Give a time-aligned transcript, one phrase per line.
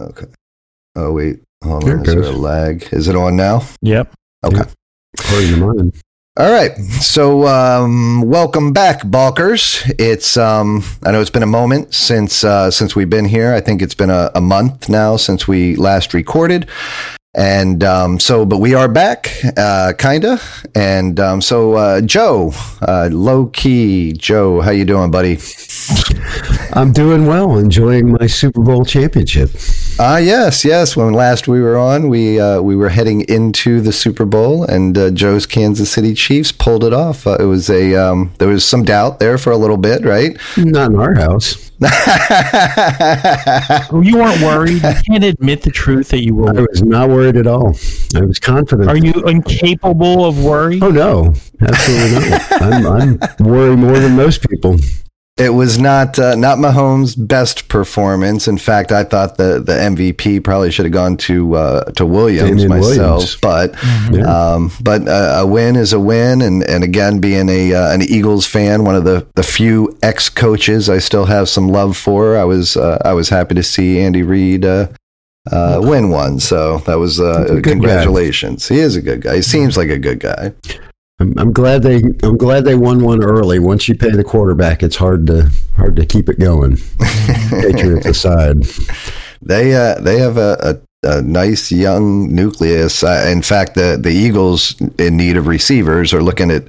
[0.00, 0.26] Okay.
[0.94, 2.06] Oh wait, hold There on.
[2.06, 2.86] Is there a lag?
[2.92, 3.62] Is it on now?
[3.82, 4.14] Yep.
[4.44, 4.62] Okay.
[5.18, 5.92] According to mine.
[6.36, 6.76] All right.
[7.00, 9.82] So um, welcome back, Balkers.
[9.98, 13.52] It's um, I know it's been a moment since uh, since we've been here.
[13.52, 16.68] I think it's been a, a month now since we last recorded.
[17.34, 20.40] And um, so, but we are back, uh, kinda.
[20.74, 22.52] And um, so, uh, Joe,
[22.82, 25.38] uh, low key, Joe, how you doing, buddy?
[26.72, 29.50] I'm doing well, enjoying my Super Bowl championship.
[30.00, 30.96] Ah, yes, yes.
[30.96, 34.96] When last we were on, we uh, we were heading into the Super Bowl, and
[34.96, 37.26] uh, Joe's Kansas City Chiefs pulled it off.
[37.26, 40.38] Uh, it was a um, there was some doubt there for a little bit, right?
[40.56, 41.72] Not in our house.
[43.90, 44.82] Oh, you weren't worried.
[44.82, 47.68] You can't admit the truth that you were I was not worried at all.
[48.14, 48.88] I was confident.
[48.88, 50.78] Are you incapable of worry?
[50.82, 52.62] Oh no, absolutely not.
[52.62, 54.76] I'm, I'm worried more than most people.
[55.38, 58.48] It was not uh, not Mahomes' best performance.
[58.48, 62.50] In fact, I thought the, the MVP probably should have gone to uh, to Williams
[62.50, 62.96] Damien myself.
[62.96, 63.36] Williams.
[63.36, 63.74] But
[64.12, 64.22] Yeah.
[64.54, 68.02] um, but uh, a win is a win, and, and again, being a uh, an
[68.02, 72.36] Eagles fan, one of the, the few ex coaches I still have some love for.
[72.36, 74.64] I was uh, I was happy to see Andy Reid.
[74.64, 74.88] Uh,
[75.52, 77.70] uh, win one, so that was uh, good guy.
[77.70, 78.68] congratulations.
[78.68, 79.36] He is a good guy.
[79.36, 80.52] He seems like a good guy.
[81.20, 83.58] I'm, I'm glad they I'm glad they won one early.
[83.58, 86.76] Once you pay the quarterback, it's hard to hard to keep it going.
[87.50, 88.64] Patriots aside,
[89.42, 93.02] They uh, they have a, a, a nice young nucleus.
[93.02, 96.64] Uh, in fact, the the Eagles in need of receivers are looking at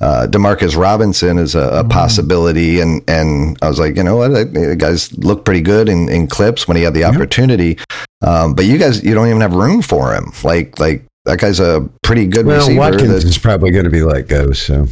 [0.00, 4.28] uh, Demarcus Robinson as a, a possibility, and and I was like, you know what,
[4.52, 7.78] the guys look pretty good in, in clips when he had the opportunity.
[8.22, 10.32] Um, but you guys, you don't even have room for him.
[10.42, 12.78] Like like that guy's a pretty good well, receiver.
[12.80, 14.52] Watkins that- is probably going to be let go.
[14.52, 14.86] So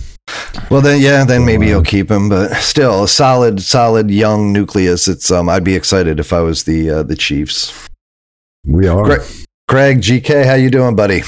[0.70, 1.70] well, then yeah, then maybe Wow.
[1.72, 5.08] you'll keep him, but still a solid solid young nucleus.
[5.08, 7.88] It's um, I'd be excited if I was the uh, the Chiefs.
[8.66, 9.05] we are.
[9.05, 9.46] Great.
[9.68, 11.22] Craig, GK, how you doing, buddy?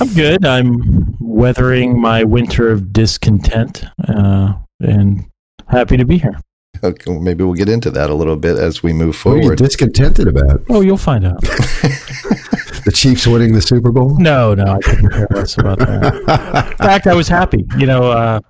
[0.00, 0.44] I'm good.
[0.44, 5.24] I'm weathering my winter of discontent uh, and
[5.68, 6.38] happy to be here.
[6.82, 9.36] Okay, well, maybe we'll get into that a little bit as we move What are
[9.36, 9.58] you forward.
[9.58, 10.62] discontented about?
[10.68, 11.42] Oh, you'll find out.
[12.84, 14.18] The Chiefs winning the Super Bowl?
[14.18, 16.68] No, no, I couldn't care less about that.
[16.72, 17.64] In fact, I was happy.
[17.78, 18.40] You know, uh,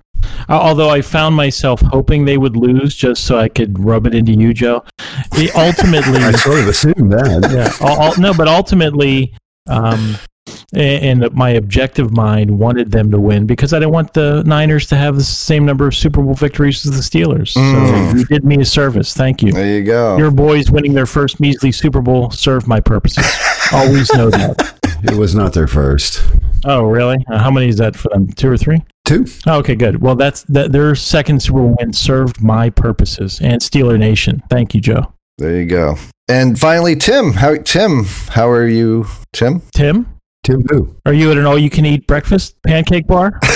[0.49, 4.33] although I found myself hoping they would lose just so I could rub it into
[4.33, 4.83] you, Joe.
[5.55, 7.49] Ultimately, I sort of assumed that.
[7.51, 9.33] yeah, ul- ul- no, but ultimately,
[9.67, 10.17] um,
[10.73, 14.87] and, and my objective mind wanted them to win because I didn't want the Niners
[14.87, 17.53] to have the same number of Super Bowl victories as the Steelers.
[17.55, 18.11] Mm.
[18.11, 19.13] So you did me a service.
[19.13, 19.51] Thank you.
[19.51, 20.17] there you go.
[20.17, 23.25] Your boys winning their first measly Super Bowl served my purposes.
[23.73, 24.73] Always know that.
[25.03, 26.23] It was not their first.
[26.65, 27.23] Oh, really?
[27.29, 28.27] Uh, how many is that for them?
[28.27, 28.81] Two or three?
[29.05, 29.25] Two.
[29.45, 30.01] Oh, okay, good.
[30.01, 30.71] Well, that's that.
[30.71, 34.41] Their second Super Bowl win served my purposes and Steeler Nation.
[34.49, 35.13] Thank you, Joe.
[35.37, 35.97] there you go.
[36.27, 37.33] And finally, Tim.
[37.33, 38.05] How Tim?
[38.29, 39.61] How are you, Tim?
[39.75, 40.14] Tim,
[40.45, 40.95] Tim who?
[41.07, 43.39] are you at an all-you-can-eat breakfast pancake bar?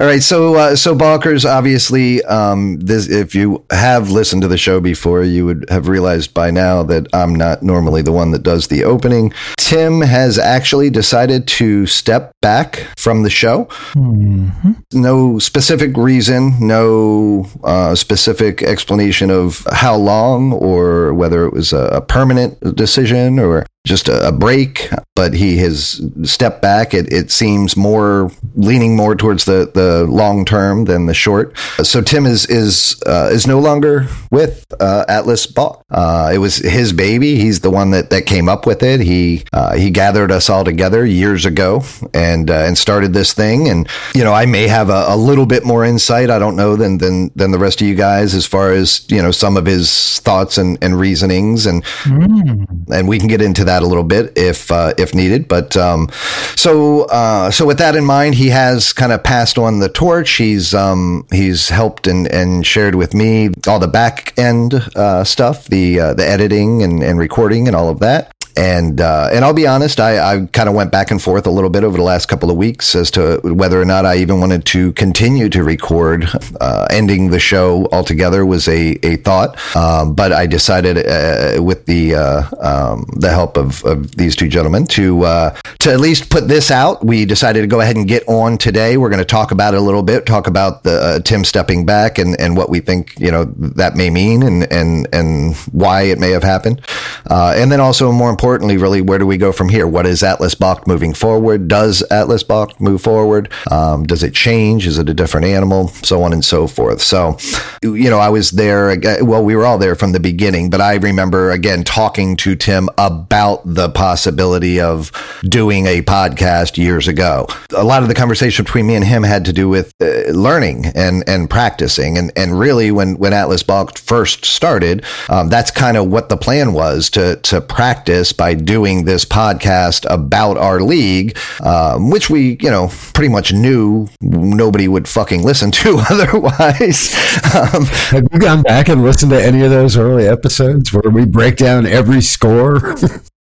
[0.00, 4.56] All right, so uh, so Balkers, obviously, um, this if you have listened to the
[4.56, 8.44] show before, you would have realized by now that I'm not normally the one that
[8.44, 9.32] does the opening.
[9.56, 13.64] Tim has actually decided to step back from the show.
[13.94, 14.48] hmm
[14.92, 21.86] no specific reason, no uh, specific explanation of how long or whether it was a,
[21.88, 24.90] a permanent decision or just a, a break.
[25.14, 26.94] But he has stepped back.
[26.94, 31.56] It, it seems more leaning more towards the, the long term than the short.
[31.82, 35.82] So Tim is is uh, is no longer with uh, Atlas Ball.
[35.90, 37.36] Uh, it was his baby.
[37.36, 39.00] He's the one that, that came up with it.
[39.00, 41.82] He uh, he gathered us all together years ago
[42.14, 43.68] and uh, and started this thing.
[43.68, 46.30] And you know, I may have a, a little bit more insight.
[46.30, 49.20] I don't know than than than the rest of you guys as far as you
[49.20, 53.82] know some of his thoughts and, and reasonings and and we can get into that
[53.82, 55.46] a little bit if uh, if needed.
[55.46, 56.08] But um,
[56.56, 60.32] so uh, so with that in mind, he has kind of passed on the torch.
[60.32, 65.66] He's um, he's helped and, and shared with me all the back end uh, stuff,
[65.66, 68.32] the uh, the editing and, and recording and all of that.
[68.58, 71.50] And uh, and I'll be honest, I, I kind of went back and forth a
[71.50, 74.40] little bit over the last couple of weeks as to whether or not I even
[74.40, 76.26] wanted to continue to record.
[76.60, 81.86] Uh, ending the show altogether was a, a thought, um, but I decided uh, with
[81.86, 86.28] the uh, um, the help of, of these two gentlemen to uh, to at least
[86.28, 87.06] put this out.
[87.06, 88.96] We decided to go ahead and get on today.
[88.96, 91.86] We're going to talk about it a little bit, talk about the uh, Tim stepping
[91.86, 96.02] back and, and what we think you know that may mean and and and why
[96.02, 96.82] it may have happened,
[97.30, 99.86] and then also more importantly importantly, really, where do we go from here?
[99.86, 101.68] What is Atlas Balk moving forward?
[101.68, 103.52] Does Atlas Balk move forward?
[103.70, 104.86] Um, does it change?
[104.86, 105.88] Is it a different animal?
[105.88, 107.02] So on and so forth.
[107.02, 107.36] So,
[107.82, 108.98] you know, I was there.
[109.22, 112.88] Well, we were all there from the beginning, but I remember again talking to Tim
[112.96, 115.12] about the possibility of
[115.42, 117.48] doing a podcast years ago.
[117.76, 120.86] A lot of the conversation between me and him had to do with uh, learning
[120.94, 125.98] and and practicing, and and really when when Atlas Balk first started, um, that's kind
[125.98, 131.36] of what the plan was to to practice by doing this podcast about our league,
[131.62, 137.14] um, which we you know pretty much knew nobody would fucking listen to otherwise.
[137.54, 141.26] Um, Have you gone back and listened to any of those early episodes where we
[141.26, 142.94] break down every score?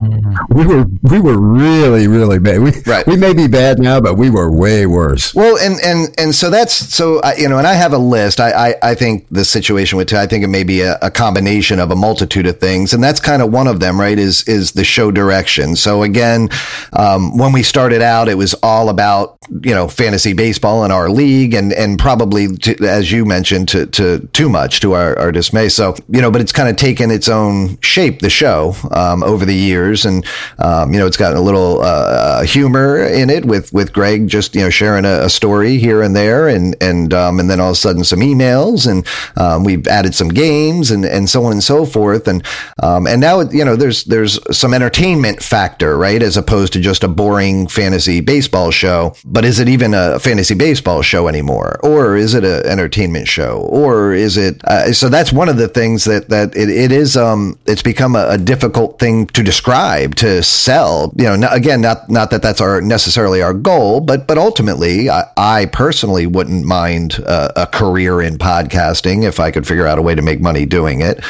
[0.50, 2.62] we were we were really really bad.
[2.62, 3.06] We right.
[3.08, 5.34] we may be bad now, but we were way worse.
[5.34, 8.40] Well, and and and so that's so I, you know, and I have a list.
[8.40, 11.80] I I, I think the situation with I think it may be a, a, combination
[11.80, 14.00] of a multitude of things, and that's kind of one of them.
[14.00, 14.18] Right?
[14.18, 15.76] Is is the show direction?
[15.76, 16.50] So again,
[16.94, 21.10] um, when we started out, it was all about you know fantasy baseball in our
[21.10, 25.32] league, and and probably to, as you mentioned to to too much to our, our
[25.32, 25.70] dismay.
[25.70, 28.20] So you know, but it's kind of taken its own shape.
[28.20, 30.26] The show um, over the years and
[30.60, 34.28] um, you know it's got a little uh, uh, humor in it with with Greg
[34.28, 37.60] just you know sharing a, a story here and there, and and um, and then
[37.60, 39.06] all of a sudden some emails, and
[39.38, 42.44] um, we've added some games, and and so on and so forth, and
[42.82, 47.04] um, and now you know there's there's some entertainment factor, right, as opposed to just
[47.04, 49.16] a boring fantasy baseball show.
[49.24, 53.60] But is it even a fantasy baseball show anymore, or is it an entertainment show,
[53.70, 54.64] or is it?
[54.66, 57.16] Uh, so that's one of the things that that it, it is.
[57.16, 59.75] Um, it's become a, a difficult thing to describe
[60.16, 61.14] to sell.
[61.18, 65.26] You know, again, not not that that's our necessarily our goal, but but ultimately, I,
[65.38, 70.02] I personally wouldn't mind uh, a career in podcasting if I could figure out a
[70.02, 71.24] way to make money doing it.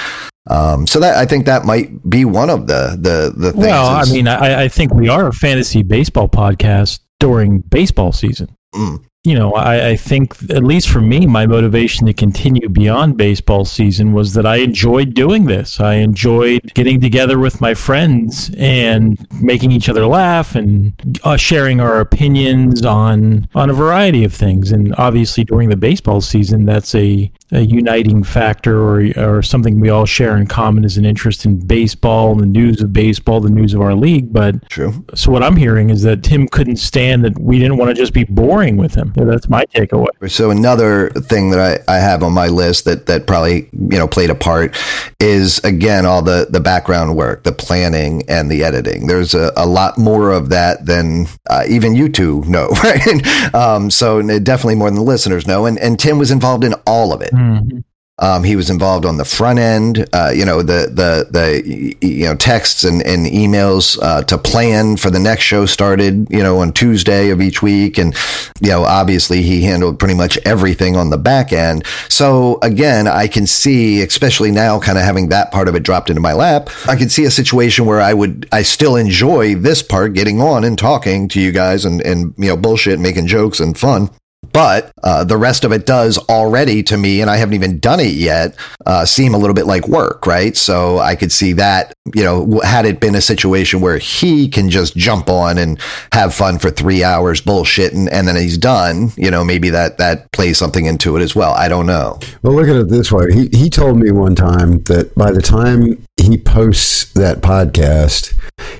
[0.47, 3.65] Um, so that I think that might be one of the the the things.
[3.65, 8.11] Well, is, I mean, I, I, think we are a fantasy baseball podcast during baseball
[8.11, 8.55] season.
[8.73, 13.17] Mm you know, I, I, think, at least for me, my motivation to continue beyond
[13.17, 15.79] baseball season was that I enjoyed doing this.
[15.79, 20.93] I enjoyed getting together with my friends and making each other laugh and
[21.23, 24.71] uh, sharing our opinions on on a variety of things.
[24.71, 29.89] And obviously, during the baseball season, that's a, a uniting factor or, or something we
[29.89, 33.73] all share in common is an interest in baseball, the news of baseball, the news
[33.73, 34.31] of our league.
[34.31, 35.03] But True.
[35.15, 38.13] So, what I'm hearing is that Tim couldn't stand that we didn't want to just
[38.13, 39.13] be boring with him.
[39.15, 40.07] Yeah, that's my takeaway.
[40.29, 44.07] So another thing that I, I have on my list that that probably you know
[44.07, 44.77] played a part
[45.19, 49.07] is again all the the background work, the planning and the editing.
[49.07, 53.55] There's a, a lot more of that than uh, even you two know, right?
[53.55, 55.65] um, so definitely more than the listeners know.
[55.65, 57.31] And and Tim was involved in all of it.
[57.31, 57.79] Mm-hmm.
[58.17, 62.23] Um, he was involved on the front end, uh, you know, the the the you
[62.23, 66.59] know texts and, and emails uh, to plan for the next show started, you know,
[66.59, 68.15] on Tuesday of each week, and
[68.61, 71.85] you know, obviously he handled pretty much everything on the back end.
[72.07, 76.09] So again, I can see, especially now, kind of having that part of it dropped
[76.09, 79.83] into my lap, I can see a situation where I would I still enjoy this
[79.83, 83.59] part, getting on and talking to you guys and and you know, bullshit, making jokes
[83.59, 84.09] and fun
[84.55, 87.99] but uh, the rest of it does already to me, and I haven't even done
[87.99, 88.55] it yet,
[88.85, 90.55] uh, seem a little bit like work, right?
[90.55, 94.69] So I could see that, you know, had it been a situation where he can
[94.69, 95.77] just jump on and
[96.13, 100.31] have fun for three hours bullshitting and then he's done, you know, maybe that, that
[100.31, 101.51] plays something into it as well.
[101.51, 102.17] I don't know.
[102.41, 103.33] Well, look at it this way.
[103.33, 108.33] He, he told me one time that by the time he posts that podcast,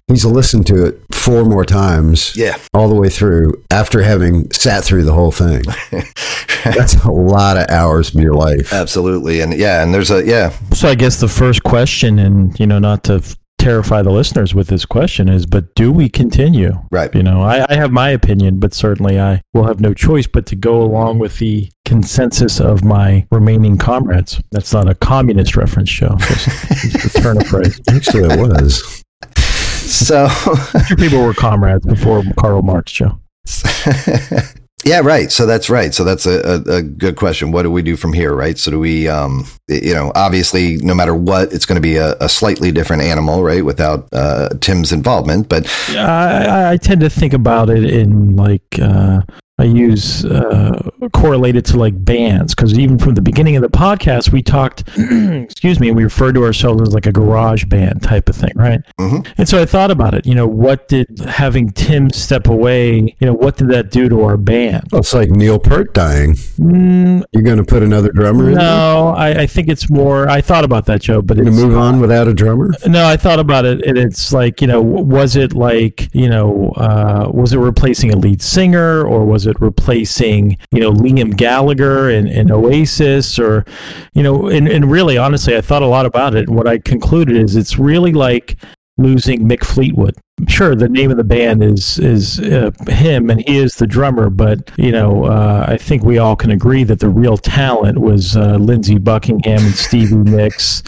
[0.07, 2.35] he's listened to it four more times.
[2.35, 2.57] Yeah.
[2.73, 5.63] All the way through after having sat through the whole thing.
[6.63, 8.73] That's a lot of hours of your life.
[8.73, 9.41] Absolutely.
[9.41, 10.49] And yeah, and there's a, yeah.
[10.73, 13.23] So I guess the first question, and, you know, not to
[13.65, 16.71] terrify the listeners with this question is, but do we continue?
[16.91, 17.13] Right.
[17.15, 20.45] You know, I, I, have my opinion, but certainly I will have no choice but
[20.47, 24.39] to go along with the consensus of my remaining comrades.
[24.51, 26.15] That's not a communist reference, Joe.
[26.19, 27.81] Just a turn of phrase.
[27.89, 29.03] Actually, it was.
[29.85, 30.27] So,
[30.97, 33.19] people were comrades before Karl Marx, Joe.
[34.85, 35.31] Yeah, right.
[35.31, 35.95] So that's right.
[35.95, 37.51] So that's a, a, a, good question.
[37.51, 38.55] What do we do from here, right?
[38.55, 42.15] So do we, um, you know, obviously, no matter what, it's going to be a,
[42.21, 43.65] a, slightly different animal, right?
[43.65, 49.21] Without uh, Tim's involvement, but I, I, tend to think about it in like uh,
[49.57, 54.33] I use uh, correlated to like bands because even from the beginning of the podcast,
[54.33, 58.35] we talked, excuse me, we referred to ourselves as like a garage band type of
[58.35, 58.81] thing, right?
[58.99, 59.31] Mm-hmm.
[59.37, 60.25] And so I thought about it.
[60.25, 63.15] You know, what did having Tim step away?
[63.19, 64.89] You know, what did that do to our band?
[64.91, 66.33] Well, it's like Neil Peart dying.
[66.33, 68.55] Mm, You're going to put another drummer in?
[68.55, 70.27] No, I, I, think it's more.
[70.27, 72.71] I thought about that, Joe, but to move on without a drummer.
[72.87, 76.73] No, I thought about it, and it's like you know, was it like you know,
[76.75, 82.09] uh, was it replacing a lead singer or was it replacing, you know, Liam Gallagher
[82.09, 83.65] and, and Oasis or,
[84.13, 86.47] you know, and, and really, honestly, I thought a lot about it.
[86.47, 88.57] And what I concluded is it's really like
[88.97, 90.15] losing Mick Fleetwood.
[90.47, 94.29] Sure, the name of the band is is uh, him, and he is the drummer.
[94.29, 98.35] But you know, uh, I think we all can agree that the real talent was
[98.35, 100.83] uh, Lindsey Buckingham and Stevie Nicks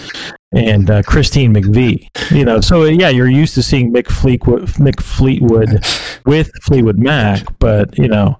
[0.51, 2.07] and uh, Christine McVie.
[2.31, 5.85] You know, so yeah, you're used to seeing Mick Fleetwood, Mick Fleetwood
[6.25, 8.37] with Fleetwood Mac, but you know,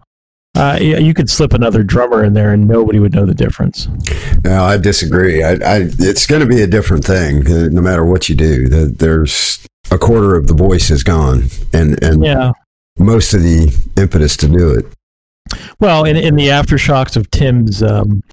[0.57, 3.87] uh, you could slip another drummer in there and nobody would know the difference.
[4.43, 5.43] No, I disagree.
[5.43, 8.67] I, I, it's going to be a different thing uh, no matter what you do.
[8.67, 12.51] There's a quarter of the voice is gone, and and yeah.
[12.97, 14.85] most of the impetus to do it.
[15.79, 18.23] Well, in, in the aftershocks of Tim's um,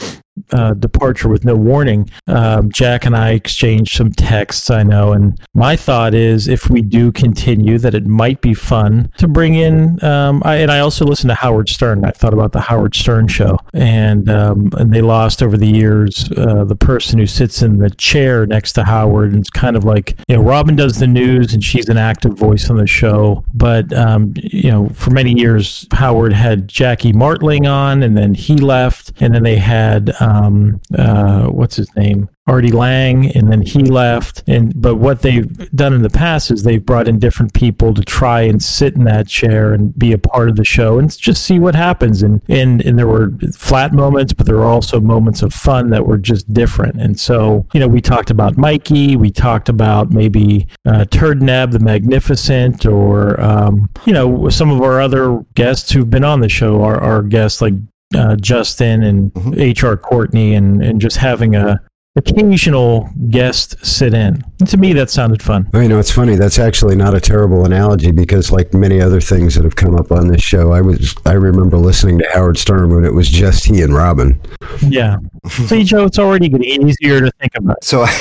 [0.52, 5.12] uh, departure with no warning, um, Jack and I exchanged some texts, I know.
[5.12, 9.54] And my thought is if we do continue, that it might be fun to bring
[9.54, 10.02] in.
[10.04, 12.04] Um, I, and I also listened to Howard Stern.
[12.04, 13.58] I thought about the Howard Stern show.
[13.72, 17.90] And, um, and they lost over the years uh, the person who sits in the
[17.90, 19.32] chair next to Howard.
[19.32, 22.34] And it's kind of like, you know, Robin does the news and she's an active
[22.34, 23.44] voice on the show.
[23.54, 28.56] But, um, you know, for many years, Howard had Jackie Martling on and then he
[28.56, 29.12] left.
[29.20, 32.28] And then they had um, uh, what's his name?
[32.46, 34.42] Artie Lange, and then he left.
[34.46, 38.02] And but what they've done in the past is they've brought in different people to
[38.02, 41.44] try and sit in that chair and be a part of the show and just
[41.44, 42.22] see what happens.
[42.22, 46.06] And and and there were flat moments, but there were also moments of fun that
[46.06, 47.00] were just different.
[47.00, 51.72] And so you know, we talked about Mikey, we talked about maybe uh, Turd Neb
[51.72, 56.48] the Magnificent, or um, you know, some of our other guests who've been on the
[56.48, 57.74] show are, are guests like
[58.14, 59.86] uh, Justin and mm-hmm.
[59.86, 61.80] HR Courtney and, and just having a
[62.16, 64.42] occasional guest sit in.
[64.60, 65.68] And to me, that sounded fun.
[65.72, 66.36] Well, you know, it's funny.
[66.36, 70.12] That's actually not a terrible analogy because, like many other things that have come up
[70.12, 73.64] on this show, I was I remember listening to Howard Stern when it was just
[73.66, 74.40] he and Robin.
[74.80, 75.16] Yeah.
[75.48, 77.82] See, Joe, it's already getting easier to think about.
[77.84, 78.06] So.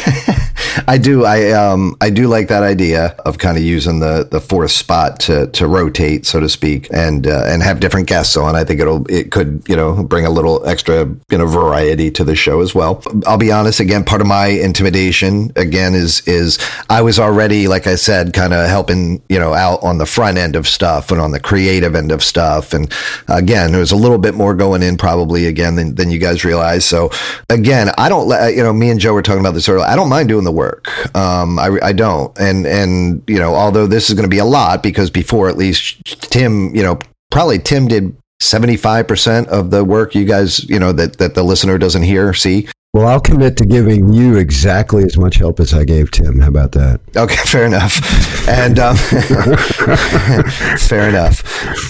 [0.88, 1.26] I do.
[1.26, 5.20] I um I do like that idea of kind of using the the fourth spot
[5.22, 8.56] to to rotate, so to speak, and uh, and have different guests on.
[8.56, 12.24] I think it'll it could you know bring a little extra you know variety to
[12.24, 13.04] the show as well.
[13.26, 13.80] I'll be honest.
[13.80, 18.54] Again, part of my intimidation again is is I was already like I said, kind
[18.54, 21.96] of helping you know out on the front end of stuff and on the creative
[21.96, 22.92] end of stuff, and
[23.28, 26.44] again, there was a little bit more going in probably again than, than you guys
[26.44, 26.86] realize.
[26.86, 27.12] So
[27.50, 29.86] again, I don't you know me and Joe were talking about this earlier.
[29.86, 31.16] I don't mind doing the work work.
[31.16, 32.38] Um, I, I don't.
[32.40, 35.58] And, and, you know, although this is going to be a lot because before at
[35.58, 37.00] least Tim, you know,
[37.32, 41.78] probably Tim did 75% of the work you guys, you know, that, that the listener
[41.78, 42.68] doesn't hear, see.
[42.94, 46.40] Well, I'll commit to giving you exactly as much help as I gave Tim.
[46.40, 47.02] How about that?
[47.18, 48.00] Okay, fair enough.
[48.48, 48.96] And um,
[50.78, 51.44] fair enough.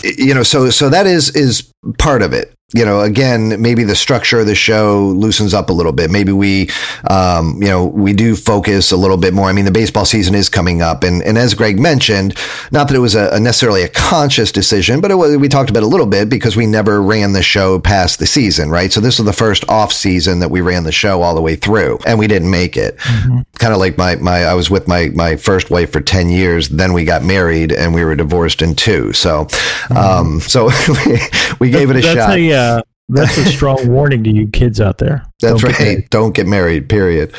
[0.03, 3.95] You know, so so that is is part of it you know, again, maybe the
[3.95, 6.09] structure of the show loosens up a little bit.
[6.09, 6.69] Maybe we,
[7.09, 9.47] um, you know, we do focus a little bit more.
[9.47, 12.35] I mean, the baseball season is coming up, and and as Greg mentioned,
[12.71, 15.69] not that it was a, a necessarily a conscious decision, but it was, we talked
[15.69, 18.91] about a little bit because we never ran the show past the season, right?
[18.91, 21.55] So this was the first off season that we ran the show all the way
[21.55, 22.97] through, and we didn't make it.
[22.97, 23.41] Mm-hmm.
[23.55, 26.69] Kind of like my my I was with my my first wife for ten years,
[26.69, 29.13] then we got married, and we were divorced in two.
[29.13, 29.97] So, mm-hmm.
[29.97, 30.65] um, so
[31.59, 32.37] we, gave it a That's shot.
[32.37, 35.25] A, uh, that's a strong warning to you kids out there.
[35.41, 35.97] That's Don't right.
[35.99, 36.89] Get Don't get married.
[36.89, 37.33] Period.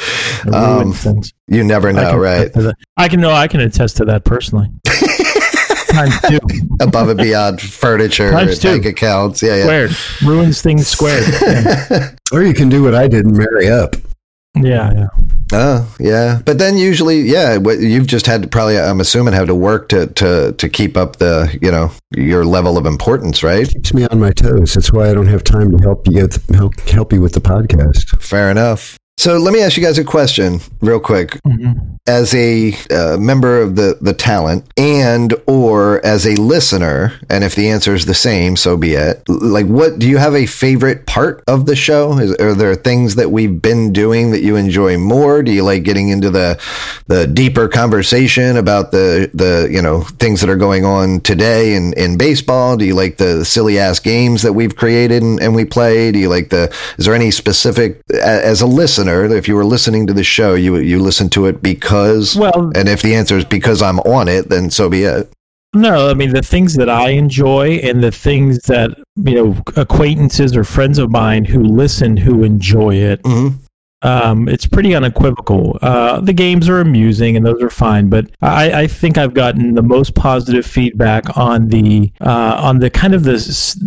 [0.52, 0.95] Um,
[1.49, 2.50] you never know, right?
[2.97, 3.31] I can know.
[3.33, 4.69] I can attest to that personally.
[5.88, 6.38] Times two.
[6.81, 8.69] Above and beyond furniture, Times two.
[8.69, 9.43] bank accounts.
[9.43, 9.62] Yeah, yeah.
[9.62, 9.90] Squared.
[10.25, 11.25] Ruins things squared.
[11.45, 12.11] Yeah.
[12.33, 13.95] or you can do what I did and marry up.
[14.56, 15.06] Yeah, yeah.
[15.52, 16.40] Oh, yeah.
[16.44, 19.88] But then usually, yeah, what you've just had to probably, I'm assuming, have to work
[19.88, 23.68] to to to keep up the, you know, your level of importance, right?
[23.68, 24.75] It keeps me on my toes.
[24.75, 28.20] That's why I don't have time to help you help help you with the podcast.
[28.23, 28.96] Fair enough.
[29.16, 31.40] So let me ask you guys a question real quick.
[31.46, 31.94] Mm-hmm.
[32.06, 37.54] As a uh, member of the the talent and or as a listener, and if
[37.54, 39.23] the answer is the same, so be it.
[39.28, 42.18] Like, what do you have a favorite part of the show?
[42.18, 45.42] Is, are there things that we've been doing that you enjoy more?
[45.42, 46.61] Do you like getting into the
[47.06, 51.94] the deeper conversation about the the you know things that are going on today in
[51.94, 52.76] in baseball?
[52.76, 56.12] Do you like the silly ass games that we've created and, and we play?
[56.12, 56.75] Do you like the?
[56.99, 59.25] Is there any specific as a listener?
[59.25, 61.94] If you were listening to the show, you you listen to it because
[62.37, 65.33] well, and if the answer is because I'm on it, then so be it.
[65.75, 70.57] No, I mean the things that I enjoy and the things that you know acquaintances
[70.57, 73.23] or friends of mine who listen who enjoy it.
[73.23, 73.57] Mm-hmm.
[74.04, 75.78] Um, it's pretty unequivocal.
[75.80, 79.75] Uh, the games are amusing and those are fine, but I, I think I've gotten
[79.75, 83.34] the most positive feedback on the uh, on the kind of the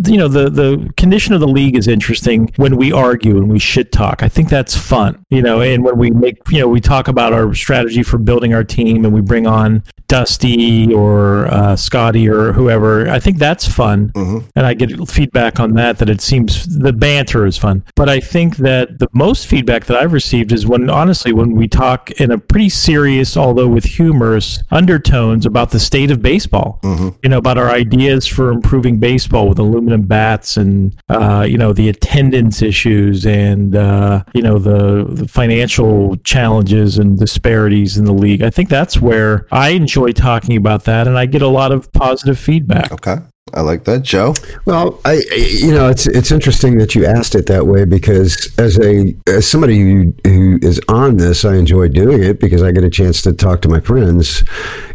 [0.07, 3.59] you know the the condition of the league is interesting when we argue and we
[3.59, 4.24] shit talk.
[4.24, 7.31] I think that's fun, you know, and when we make you know we talk about
[7.31, 12.53] our strategy for building our team and we bring on Dusty or uh, Scotty or
[12.53, 13.09] whoever.
[13.09, 14.47] I think that's fun, mm-hmm.
[14.55, 17.83] and I get feedback on that that it seems the banter is fun.
[17.95, 21.52] But I think that the most feedback that I I've received is when, honestly, when
[21.52, 26.80] we talk in a pretty serious, although with humorous undertones about the state of baseball.
[26.84, 27.10] Mm-hmm.
[27.24, 31.74] You know, about our ideas for improving baseball with aluminum bats and, uh, you know,
[31.74, 38.14] the attendance issues and, uh, you know, the, the financial challenges and disparities in the
[38.14, 38.42] league.
[38.42, 41.92] I think that's where I enjoy talking about that, and I get a lot of
[41.92, 42.94] positive feedback.
[42.94, 43.18] Okay.
[43.54, 44.34] I like that, Joe.
[44.66, 48.80] Well, I you know it's it's interesting that you asked it that way because as
[48.80, 52.84] a as somebody who, who is on this, I enjoy doing it because I get
[52.84, 54.44] a chance to talk to my friends.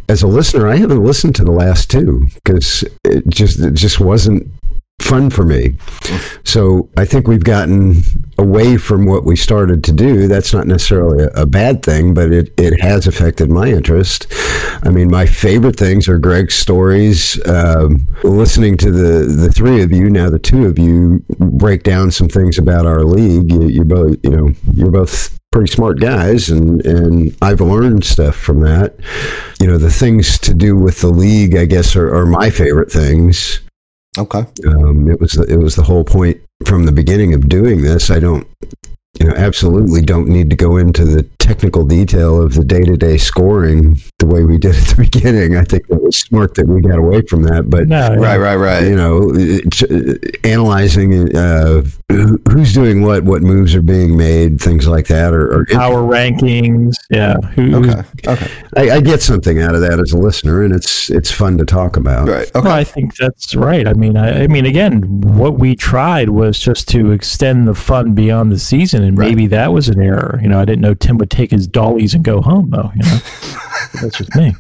[0.09, 4.01] As a listener, I haven't listened to the last two because it just it just
[4.01, 4.47] wasn't
[5.03, 5.75] fun for me.
[6.45, 8.03] So I think we've gotten
[8.39, 10.27] away from what we started to do.
[10.29, 14.27] That's not necessarily a, a, bad thing, but it, it has affected my interest.
[14.83, 17.39] I mean, my favorite things are Greg's stories.
[17.47, 22.11] Um, listening to the, the three of you, now the two of you, break down
[22.11, 23.51] some things about our league.
[23.51, 28.35] You, you both, you know, you're both pretty smart guys and and I've learned stuff
[28.35, 28.95] from that.
[29.61, 32.91] You know, the things to do with the league, I guess, are, are my favorite
[32.91, 33.61] things.
[34.19, 34.45] Okay.
[34.67, 38.11] Um, it was the, it was the whole point from the beginning of doing this.
[38.11, 38.47] I don't
[39.19, 42.97] you know, absolutely don't need to go into the technical detail of the day to
[42.97, 45.57] day scoring the way we did at the beginning.
[45.57, 47.69] I think it was smart that we got away from that.
[47.69, 48.85] But no, right, right, right.
[48.85, 49.33] You know,
[50.45, 51.83] analyzing uh,
[52.51, 56.95] who's doing what, what moves are being made, things like that, or, or power rankings.
[57.11, 57.37] Yeah.
[57.55, 58.03] Who, okay.
[58.27, 58.53] Okay.
[58.77, 61.65] I, I, get something out of that as a listener, and it's it's fun to
[61.65, 62.29] talk about.
[62.29, 62.49] Right.
[62.55, 62.61] Okay.
[62.61, 63.89] Well, I think that's right.
[63.89, 68.15] I mean, I, I mean, again, what we tried was just to extend the fun
[68.15, 69.29] beyond the season and right.
[69.29, 70.39] maybe that was an error.
[70.41, 72.91] You know, I didn't know Tim would take his dollies and go home, though.
[72.95, 73.19] You know,
[74.01, 74.55] that's just me.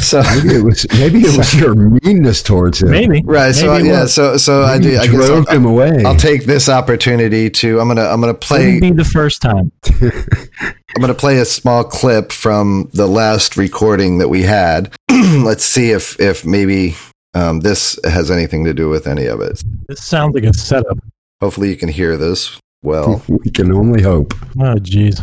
[0.00, 2.90] So maybe it was maybe it was your meanness towards him.
[2.90, 3.46] Maybe right.
[3.46, 4.06] Maybe so yeah.
[4.06, 4.96] So so I do.
[4.98, 6.02] I drove him away.
[6.04, 7.80] I'll take this opportunity to.
[7.80, 8.80] I'm gonna I'm gonna play.
[8.80, 9.72] be the first time.
[10.00, 14.94] I'm gonna play a small clip from the last recording that we had.
[15.10, 16.94] Let's see if if maybe
[17.34, 19.62] um, this has anything to do with any of it.
[19.88, 20.98] This sounds like a setup.
[21.40, 23.22] Hopefully, you can hear this well.
[23.28, 24.34] we can only hope.
[24.60, 25.18] Oh, jeez.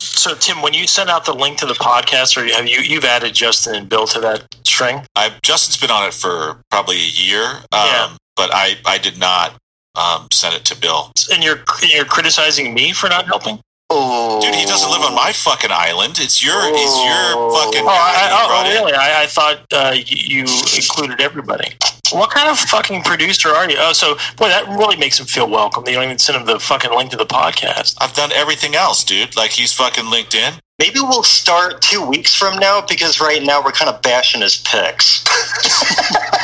[0.00, 3.04] So, Tim, when you sent out the link to the podcast, or have you you've
[3.04, 5.02] added Justin and Bill to that string?
[5.16, 8.16] I Justin's been on it for probably a year, um, yeah.
[8.36, 9.56] but I I did not
[9.94, 11.12] um, send it to Bill.
[11.32, 13.60] And you're you're criticizing me for not helping?
[13.90, 14.27] Oh.
[14.40, 16.18] Dude, he doesn't live on my fucking island.
[16.18, 16.72] It's your, oh.
[16.74, 17.84] it's your fucking.
[17.84, 18.92] Oh, I, oh really?
[18.92, 20.44] I, I, thought uh, you
[20.76, 21.72] included everybody.
[22.12, 23.76] What kind of fucking producer are you?
[23.78, 25.84] Oh, so boy, that really makes him feel welcome.
[25.84, 27.96] They don't even send him the fucking link to the podcast.
[28.00, 29.36] I've done everything else, dude.
[29.36, 30.60] Like he's fucking LinkedIn.
[30.78, 34.58] Maybe we'll start two weeks from now because right now we're kind of bashing his
[34.58, 35.24] picks.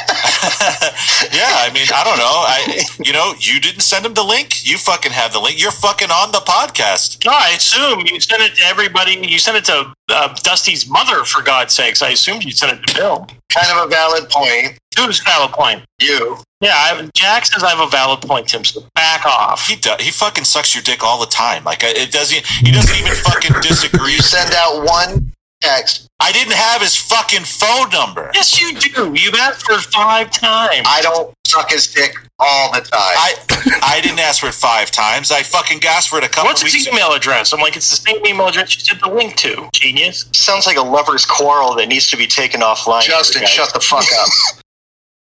[1.33, 2.44] yeah, I mean, I don't know.
[2.44, 4.66] I, you know, you didn't send him the link.
[4.66, 5.61] You fucking have the link.
[5.61, 7.24] You're fucking on the podcast.
[7.24, 9.12] No, I assume you sent it to everybody.
[9.26, 12.02] You sent it to uh, Dusty's mother, for God's sakes.
[12.02, 13.26] I assumed you sent it to Bill.
[13.52, 14.78] Kind of a valid point.
[14.98, 15.83] Who's valid point?
[16.00, 16.38] You.
[16.61, 18.64] Yeah, I, Jack says I have a valid point, Tim.
[18.64, 19.66] So back off.
[19.66, 21.64] He does, he fucking sucks your dick all the time.
[21.64, 22.44] Like it doesn't.
[22.46, 24.12] He doesn't even fucking disagree.
[24.12, 26.09] You send out one text.
[26.21, 28.31] I didn't have his fucking phone number.
[28.35, 29.12] Yes, you do.
[29.14, 30.87] You've asked for five times.
[30.88, 32.90] I don't suck his dick all the time.
[32.93, 33.35] I
[33.83, 35.31] I didn't ask for it five times.
[35.31, 36.49] I fucking asked for it a couple.
[36.49, 37.17] What's his email ago.
[37.17, 37.53] address?
[37.53, 39.69] I'm like, it's the same email address you sent the link to.
[39.73, 40.27] Genius.
[40.33, 43.03] Sounds like a lover's quarrel that needs to be taken offline.
[43.03, 44.61] Justin, shut the fuck up.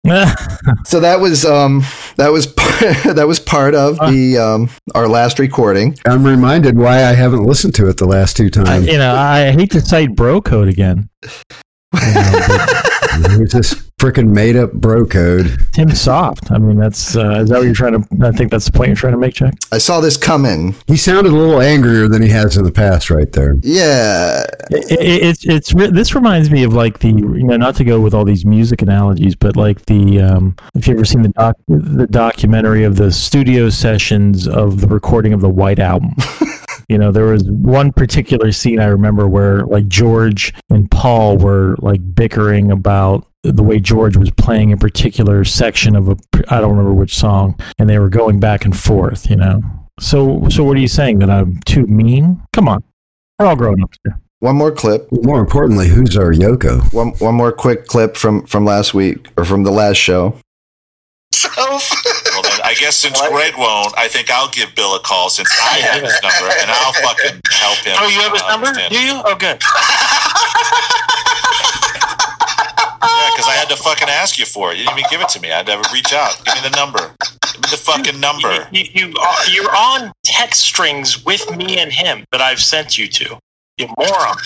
[0.84, 1.82] so that was um
[2.16, 5.96] that was that was part of the um, our last recording.
[6.04, 8.68] I'm reminded why I haven't listened to it the last two times.
[8.68, 11.08] I, you know, I hate to cite bro code again.
[11.94, 15.58] You know, There's this freaking made up bro code.
[15.72, 16.50] Tim Soft.
[16.50, 18.26] I mean, that's uh, is that what you're trying to?
[18.26, 19.54] I think that's the point you're trying to make, Jack.
[19.72, 20.74] I saw this coming.
[20.86, 23.56] He sounded a little angrier than he has in the past, right there.
[23.62, 27.84] Yeah, it, it, it's it's this reminds me of like the you know not to
[27.84, 31.30] go with all these music analogies, but like the um, if you ever seen the
[31.30, 36.14] doc the documentary of the studio sessions of the recording of the White Album.
[36.88, 41.76] You know, there was one particular scene I remember where like George and Paul were
[41.80, 46.16] like bickering about the way George was playing a particular section of a
[46.48, 49.28] I don't remember which song, and they were going back and forth.
[49.28, 49.62] You know,
[49.98, 52.42] so so what are you saying that I'm too mean?
[52.52, 52.84] Come on,
[53.38, 54.20] we're all grown up here.
[54.40, 55.08] One more clip.
[55.10, 56.92] More importantly, who's our Yoko?
[56.92, 60.38] One one more quick clip from from last week or from the last show.
[61.32, 62.05] So then, I
[62.78, 66.14] guess since Greg won't, I think I'll give Bill a call since I have his
[66.22, 67.96] number, and I'll fucking help him.
[67.98, 68.72] Oh, you have his number?
[68.88, 69.20] Do you?
[69.24, 69.60] Oh, good.
[73.06, 74.78] Yeah, because I had to fucking ask you for it.
[74.78, 75.52] You didn't even give it to me.
[75.52, 76.36] I had to reach out.
[76.44, 76.98] Give me the number.
[76.98, 78.68] Give me the fucking number.
[78.72, 83.06] You, you, uh, you're on text strings with me and him that I've sent you
[83.08, 83.38] to.
[83.78, 84.36] You moron.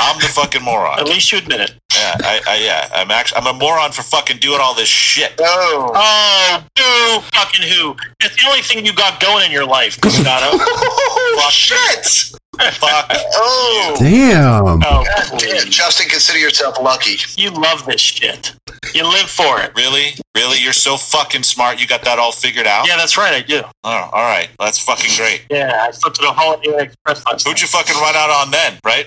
[0.00, 0.98] I'm the fucking moron.
[0.98, 1.74] At least you admit it.
[1.92, 2.88] Yeah, I, I yeah.
[2.94, 5.34] I'm actually I'm a moron for fucking doing all this shit.
[5.38, 5.90] Oh.
[5.94, 7.94] Oh, boo, fucking who?
[8.20, 10.58] It's the only thing you got going in your life, Cascato.
[11.42, 12.36] Oh, shit!
[12.74, 13.10] Fuck.
[13.10, 13.96] Oh.
[13.98, 14.64] Damn.
[14.64, 15.70] oh, God damn.
[15.70, 17.16] Justin, consider yourself lucky.
[17.40, 18.52] You love this shit.
[18.94, 19.72] You live for it.
[19.74, 20.14] Really?
[20.34, 20.58] Really?
[20.58, 21.80] You're so fucking smart.
[21.80, 22.86] You got that all figured out?
[22.86, 23.62] Yeah, that's right, I do.
[23.84, 24.48] Oh, all right.
[24.58, 25.46] That's fucking great.
[25.50, 28.50] Yeah, I flipped to the Holiday Inn Express last Who'd you fucking run out on
[28.50, 29.06] then, right?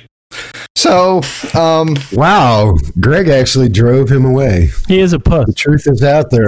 [0.76, 1.22] So,
[1.54, 2.76] um, Wow.
[3.00, 4.70] Greg actually drove him away.
[4.88, 5.46] He is a puss.
[5.48, 6.48] The truth is out there.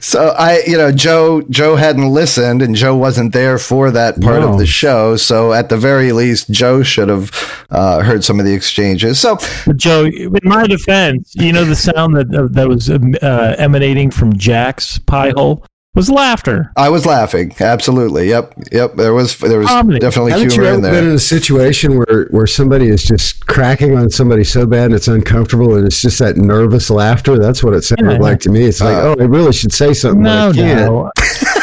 [0.00, 4.40] so I, you know, Joe, Joe hadn't listened, and Joe wasn't there for that part
[4.40, 4.52] No.
[4.52, 5.16] of the show.
[5.16, 7.30] So at the very least, Joe should have
[7.70, 9.20] uh, heard some of the exchanges.
[9.20, 13.14] So But Joe, in my defense, you know the sound that uh, that was um,
[13.22, 16.72] uh, emanating from Jack's pie hole was laughter.
[16.76, 17.52] I was laughing.
[17.60, 18.28] Absolutely.
[18.28, 18.54] Yep.
[18.72, 18.94] Yep.
[18.94, 19.98] There was there was Comedy.
[20.00, 23.46] definitely Haven't you humor ever in been in a situation where, where somebody is just
[23.46, 27.38] cracking on somebody so bad and it's uncomfortable and it's just that nervous laughter?
[27.38, 28.18] That's what it sounded Yeah.
[28.18, 28.62] like to me.
[28.64, 30.22] It's like, Uh, oh, I really should say something.
[30.22, 30.80] No, but I can't.
[30.90, 31.10] no.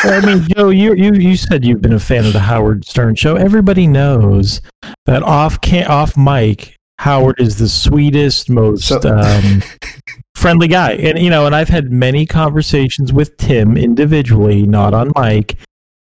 [0.03, 3.15] I mean, Joe, you, you you said you've been a fan of the Howard Stern
[3.15, 3.35] show.
[3.35, 4.61] Everybody knows
[5.05, 9.63] that off can off mic, Howard is the sweetest, most So- um,
[10.35, 10.91] friendly guy.
[10.91, 15.55] And you know, and I've had many conversations with Tim individually, not on mic.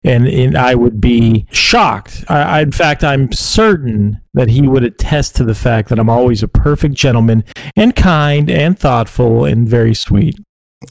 [0.06, 2.24] And, and I would be shocked.
[2.30, 6.10] I, I, in fact, I'm certain that he would attest to the fact that I'm
[6.10, 7.44] always a perfect gentleman
[7.76, 10.40] and kind and thoughtful and very sweet.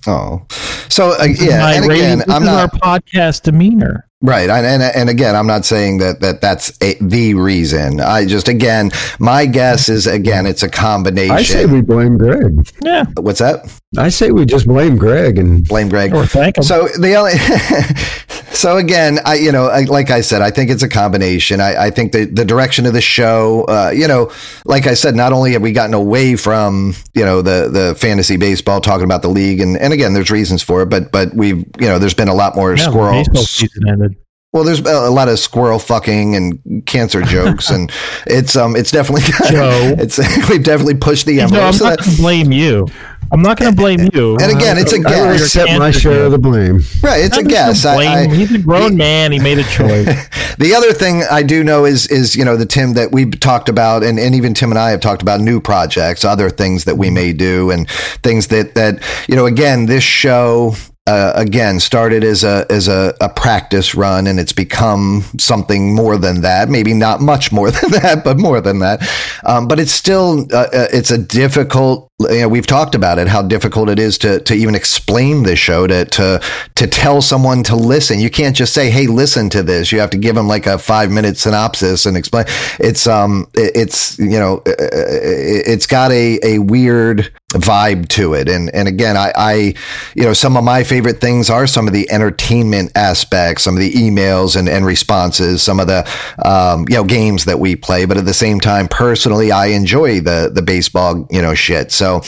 [0.06, 0.44] Oh,
[0.90, 4.06] so uh, yeah, and again, I'm not our podcast demeanor.
[4.24, 8.00] Right, and, and and again, I'm not saying that that that's a, the reason.
[8.00, 11.36] I just again, my guess is again, it's a combination.
[11.36, 12.68] I say we blame Greg.
[12.82, 13.80] Yeah, What's that?
[13.98, 16.14] I say we just blame Greg and Blame Greg.
[16.14, 16.64] or thank him.
[16.64, 17.32] So the only,
[18.54, 21.60] so again, I you know, I, like I said, I think it's a combination.
[21.60, 24.30] I, I think the the direction of the show, uh, you know,
[24.64, 28.36] like I said, not only have we gotten away from you know the the fantasy
[28.36, 31.58] baseball talking about the league, and and again, there's reasons for it, but but we've
[31.80, 33.12] you know, there's been a lot more Yeah, the squirrel.
[33.12, 34.16] baseball season ended.
[34.52, 37.90] Well, there's a lot of squirrel fucking and cancer jokes, and
[38.24, 39.94] it's um, it's definitely Joe.
[39.98, 41.60] it's we've definitely pushed the envelope.
[41.60, 41.66] No, envelope.
[41.66, 42.86] I'm So not that- to blame you.
[43.32, 44.36] I'm not going to blame you.
[44.36, 46.80] and again, it's a I will guess, accept my share of the blame.
[47.02, 47.24] right?
[47.24, 47.84] It's a I'm just guess.
[47.84, 48.28] I, I.
[48.34, 49.32] He's a grown man.
[49.32, 50.28] He made a choice.
[50.58, 53.68] The other thing I do know is is you know the Tim that we've talked
[53.68, 56.96] about, and, and even Tim and I have talked about new projects, other things that
[56.96, 57.88] we may do, and
[58.22, 59.46] things that that you know.
[59.46, 60.74] Again, this show.
[61.06, 66.16] Uh, again, started as a as a, a practice run, and it's become something more
[66.16, 66.70] than that.
[66.70, 69.06] Maybe not much more than that, but more than that.
[69.44, 72.08] Um, but it's still uh, uh, it's a difficult.
[72.20, 75.58] You know, we've talked about it how difficult it is to to even explain this
[75.58, 76.40] show to to
[76.76, 78.20] to tell someone to listen.
[78.20, 80.78] You can't just say, "Hey, listen to this." You have to give them like a
[80.78, 82.44] five minute synopsis and explain.
[82.78, 88.34] It's um, it- it's you know, uh, it- it's got a a weird vibe to
[88.34, 89.74] it, and and again, I I
[90.14, 93.80] you know some of my favorite things are some of the entertainment aspects, some of
[93.80, 96.06] the emails and and responses, some of the
[96.44, 100.20] um, you know games that we play, but at the same time, personally, I enjoy
[100.20, 101.90] the the baseball you know shit.
[101.90, 102.20] So So,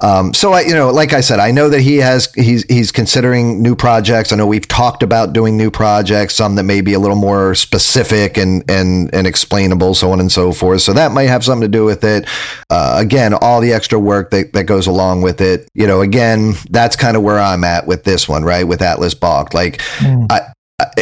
[0.00, 2.90] um, so I, you know, like I said, I know that he has he's he's
[2.90, 4.32] considering new projects.
[4.32, 7.54] I know we've talked about doing new projects, some that may be a little more
[7.54, 10.80] specific and and and explainable, so on and so forth.
[10.80, 12.26] So that might have something to do with it.
[12.70, 15.68] Uh, again, all the extra work that that goes along with it.
[15.74, 18.64] You know, again, that's kind of where I'm at with this one, right?
[18.64, 20.26] With Atlas Balk, like, mm.
[20.30, 20.52] I,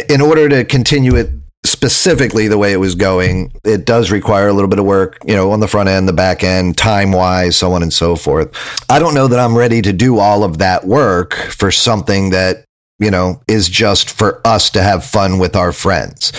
[0.09, 1.29] in order to continue it
[1.71, 5.35] specifically the way it was going, it does require a little bit of work, you
[5.35, 8.55] know, on the front end, the back end, time wise, so on and so forth.
[8.89, 12.65] I don't know that I'm ready to do all of that work for something that,
[12.99, 16.31] you know, is just for us to have fun with our friends.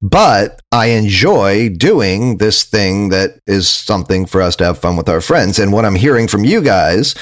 [0.00, 5.08] But I enjoy doing this thing that is something for us to have fun with
[5.08, 5.58] our friends.
[5.58, 7.14] And what I'm hearing from you guys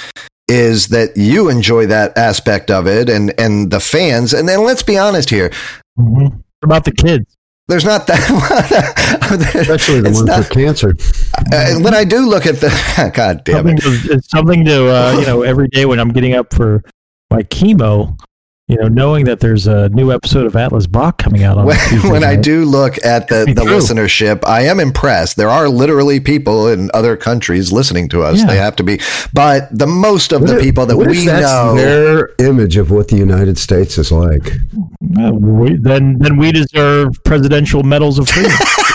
[0.49, 4.83] is that you enjoy that aspect of it and and the fans and then let's
[4.83, 5.51] be honest here
[5.99, 6.37] mm-hmm.
[6.63, 7.37] about the kids
[7.69, 8.19] there's not that
[9.55, 10.95] especially the ones not, with cancer.
[11.53, 14.89] Uh, when I do look at the God damn something it, to, it's something to
[14.89, 16.83] uh, you know every day when I'm getting up for
[17.31, 18.19] my chemo
[18.73, 21.79] you know, knowing that there's a new episode of Atlas Balk coming out on when,
[22.11, 25.37] when I do look at the, the listenership, I am impressed.
[25.37, 28.39] There are literally people in other countries listening to us.
[28.39, 28.47] Yeah.
[28.47, 29.01] They have to be,
[29.35, 33.09] but the most of what the if, people that we know, their image of what
[33.09, 34.53] the United States is like.
[35.21, 38.53] Uh, we, then, then we deserve presidential medals of freedom.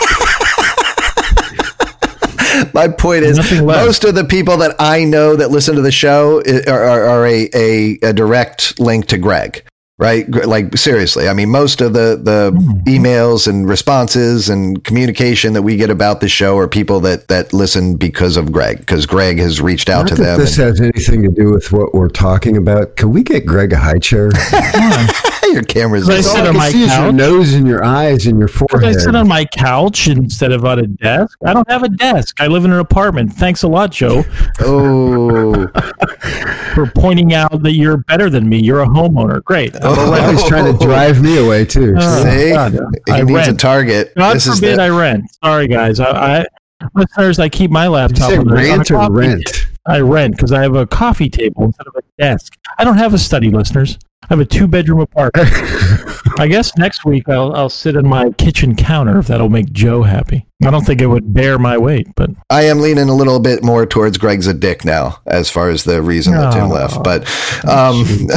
[2.74, 6.42] my point is, most of the people that I know that listen to the show
[6.68, 9.64] are, are, are a, a, a direct link to Greg
[10.00, 10.30] right?
[10.30, 12.88] Like seriously, I mean, most of the the mm-hmm.
[12.88, 17.54] emails and responses and communication that we get about the show are people that that
[17.54, 20.40] listen because of Greg, because Greg has reached out Not to them.
[20.40, 22.96] This and, has anything to do with what we're talking about.
[22.96, 24.30] Can we get Greg a high chair?
[25.52, 26.10] your camera's.
[26.10, 27.00] I sit on my couch.
[27.00, 28.84] your nose and your eyes and your forehead.
[28.90, 31.38] I sit on my couch instead of on a desk.
[31.46, 32.40] I don't have a desk.
[32.42, 33.34] I live in an apartment.
[33.34, 34.24] Thanks a lot, Joe.
[34.60, 35.68] Oh,
[36.76, 38.62] for pointing out that you're better than me.
[38.62, 39.44] You're a homeowner.
[39.44, 39.76] Great.
[39.82, 41.96] Oh, he's trying to drive me away too.
[41.98, 42.74] Oh, See, God,
[43.06, 43.52] he I needs rent.
[43.52, 44.14] a target.
[44.16, 45.26] God this forbid I rent.
[45.44, 46.00] Sorry, guys.
[46.00, 46.46] I, I
[46.94, 48.32] listeners, I keep my laptop.
[48.32, 49.68] You rent or rent?
[49.86, 52.58] I rent because I have a coffee table instead of a desk.
[52.78, 53.98] I don't have a study, listeners.
[54.24, 55.48] I have a two bedroom apartment.
[56.40, 60.04] I guess next week I'll I'll sit on my kitchen counter if that'll make Joe
[60.04, 60.47] happy.
[60.66, 63.64] I don't think it would bear my weight, but I am leaning a little bit
[63.64, 67.04] more towards Greg's a dick now, as far as the reason that Tim left.
[67.04, 67.22] But
[67.64, 68.04] um,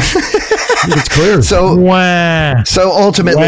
[0.84, 1.42] it's clear.
[1.42, 1.76] So,
[2.64, 3.42] so ultimately,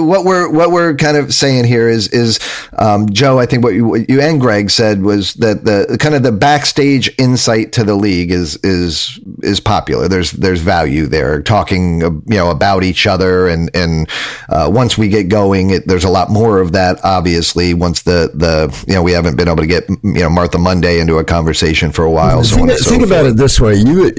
[0.00, 2.38] what we're what we're kind of saying here is is
[2.78, 3.38] um, Joe.
[3.38, 6.32] I think what you, what you and Greg said was that the kind of the
[6.32, 10.08] backstage insight to the league is is is popular.
[10.08, 11.42] There's there's value there.
[11.42, 14.08] Talking you know about each other and and
[14.48, 17.00] uh, once we get going, it, there's a lot more of that.
[17.04, 20.58] Obviously, once the the you know we haven't been able to get you know Martha
[20.58, 22.44] Monday into a conversation for a while.
[22.44, 24.12] So think, so think about it this way: you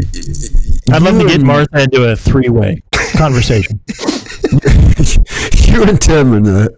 [0.91, 2.83] I'd love to get Martha into a three way
[3.15, 3.79] conversation.
[5.67, 6.75] you and Tim and the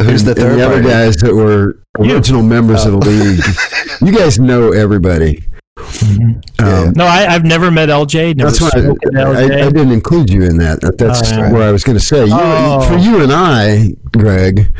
[0.00, 2.48] who's the third the other guys that were original you.
[2.48, 3.10] members of the oh.
[3.10, 3.44] league.
[4.02, 5.44] You guys know everybody.
[5.76, 6.64] Mm-hmm.
[6.64, 8.34] Um, no, I, have never met LJ.
[8.34, 8.70] Never that's why
[9.14, 10.80] I, I, I, didn't include you in that.
[10.96, 12.24] That's uh, where I was going to say.
[12.24, 12.80] You, oh.
[12.88, 14.72] For you and I, Greg.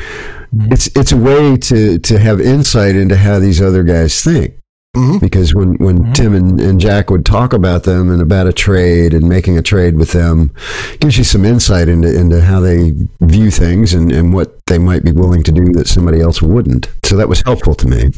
[0.53, 4.55] It's it's a way to to have insight into how these other guys think.
[4.97, 5.19] Mm-hmm.
[5.19, 6.13] Because when, when mm-hmm.
[6.15, 9.63] Tim and, and Jack would talk about them and about a trade and making a
[9.63, 10.53] trade with them,
[10.99, 15.05] gives you some insight into, into how they view things and, and what they might
[15.05, 16.89] be willing to do that somebody else wouldn't.
[17.05, 18.11] So that was helpful to me.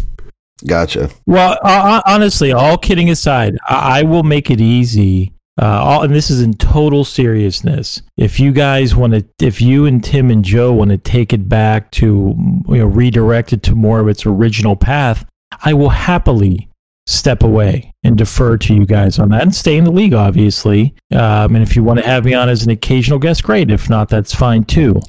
[0.66, 1.10] Gotcha.
[1.26, 5.34] Well, uh, honestly, all kidding aside, I, I will make it easy.
[5.60, 8.00] Uh, all, and this is in total seriousness.
[8.16, 11.48] If you guys want to, if you and Tim and Joe want to take it
[11.48, 12.34] back to,
[12.68, 15.26] you know, redirect it to more of its original path,
[15.62, 16.70] I will happily
[17.06, 20.94] step away and defer to you guys on that and stay in the league, obviously.
[21.12, 23.70] Um, and if you want to have me on as an occasional guest, great.
[23.70, 25.00] If not, that's fine too.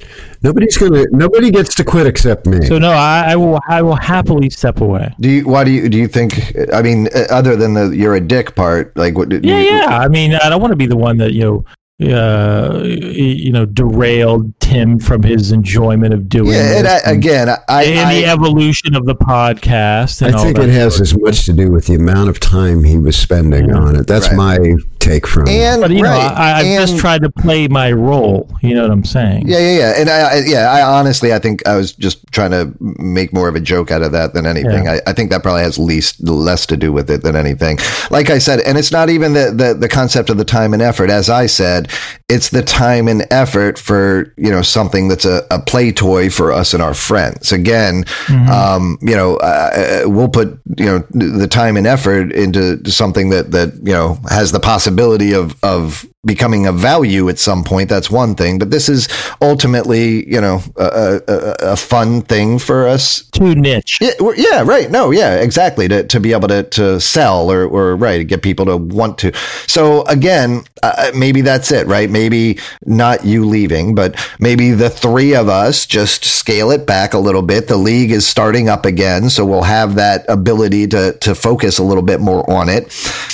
[0.42, 1.04] Nobody's gonna.
[1.10, 2.66] Nobody gets to quit except me.
[2.66, 3.60] So no, I, I will.
[3.68, 5.14] I will happily step away.
[5.20, 5.46] Do you?
[5.46, 5.88] Why do you?
[5.88, 6.54] Do you think?
[6.72, 9.30] I mean, other than the you're a dick part, like what?
[9.30, 9.98] Yeah, you, yeah.
[9.98, 11.64] I mean, I don't want to be the one that you know
[12.02, 16.52] uh, you know, derailed Tim from his enjoyment of doing.
[16.52, 20.22] Yeah, and I, again, I, in I, the evolution of the podcast.
[20.22, 23.16] I think it has as much to do with the amount of time he was
[23.16, 23.76] spending yeah.
[23.76, 24.08] on it.
[24.08, 24.36] That's right.
[24.36, 24.74] my
[25.04, 25.48] take from.
[25.48, 28.50] And but you right, know, I, I've and, just tried to play my role.
[28.62, 29.46] You know what I'm saying?
[29.46, 29.92] Yeah, yeah, yeah.
[29.98, 33.48] And I, I, yeah, I honestly, I think I was just trying to make more
[33.48, 34.84] of a joke out of that than anything.
[34.84, 34.98] Yeah.
[35.06, 37.78] I, I, think that probably has least less to do with it than anything.
[38.10, 40.82] Like I said, and it's not even the, the the concept of the time and
[40.82, 41.10] effort.
[41.10, 41.90] As I said,
[42.28, 46.52] it's the time and effort for you know something that's a, a play toy for
[46.52, 47.52] us and our friends.
[47.52, 48.50] Again, mm-hmm.
[48.50, 53.30] um, you know, uh, uh we'll put you know the time and effort into something
[53.30, 57.88] that that you know has the possibility of of becoming a value at some point.
[57.88, 59.08] That's one thing, but this is
[59.40, 63.22] ultimately, you know, a, a, a fun thing for us.
[63.32, 63.98] Too niche.
[64.00, 64.90] Yeah, yeah, right.
[64.90, 65.88] No, yeah, exactly.
[65.88, 69.32] To, to be able to, to sell or, or right, get people to want to.
[69.66, 72.10] So again, uh, maybe that's it, right?
[72.10, 77.18] Maybe not you leaving, but maybe the three of us just scale it back a
[77.18, 77.68] little bit.
[77.68, 81.84] The league is starting up again, so we'll have that ability to, to focus a
[81.84, 82.84] little bit more on it.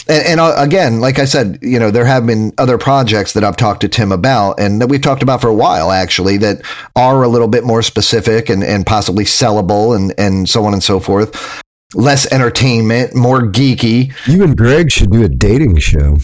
[0.09, 3.45] And, and uh, again, like I said, you know, there have been other projects that
[3.45, 6.63] I've talked to Tim about and that we've talked about for a while, actually, that
[6.97, 10.83] are a little bit more specific and, and possibly sellable and, and so on and
[10.83, 11.63] so forth.
[11.95, 14.13] Less entertainment, more geeky.
[14.27, 16.19] You and Greg should do a dating show.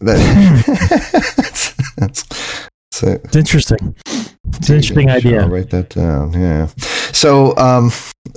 [0.00, 0.18] That,
[1.96, 3.94] that's, so, it's interesting.
[4.06, 5.42] It's an interesting idea.
[5.42, 6.32] I'll write that down.
[6.32, 6.68] Yeah.
[7.12, 7.90] So, um,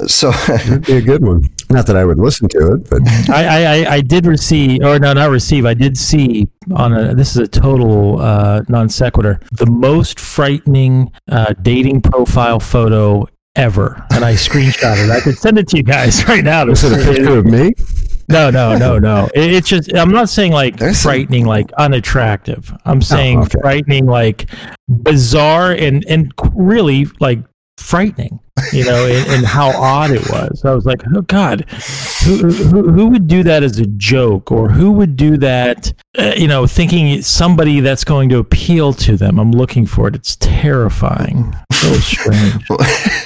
[0.08, 1.50] so it'd be a good one.
[1.72, 5.14] Not that I would listen to it, but I, I, I did receive, or no,
[5.14, 5.66] not receive.
[5.66, 7.14] I did see on a.
[7.14, 9.40] This is a total uh, non sequitur.
[9.52, 15.12] The most frightening uh, dating profile photo ever, and I screenshot it.
[15.12, 16.66] I could send it to you guys right now.
[16.66, 17.74] This Is it a picture of me?
[18.30, 19.28] No, no, no, no.
[19.34, 21.50] it's just I'm not saying like There's frightening, some...
[21.50, 22.72] like unattractive.
[22.86, 23.60] I'm saying oh, okay.
[23.60, 24.50] frightening, like
[24.88, 27.40] bizarre and and really like
[27.80, 28.40] frightening,
[28.74, 30.64] you know, and, and, how odd it was.
[30.66, 31.70] I was like, oh God,
[32.24, 36.34] who, who, who would do that as a joke, or who would do that, uh,
[36.38, 39.40] you know, thinking somebody that's going to appeal to them?
[39.40, 40.16] I'm looking for it.
[40.16, 41.56] It's terrifying.
[41.72, 42.68] So strange.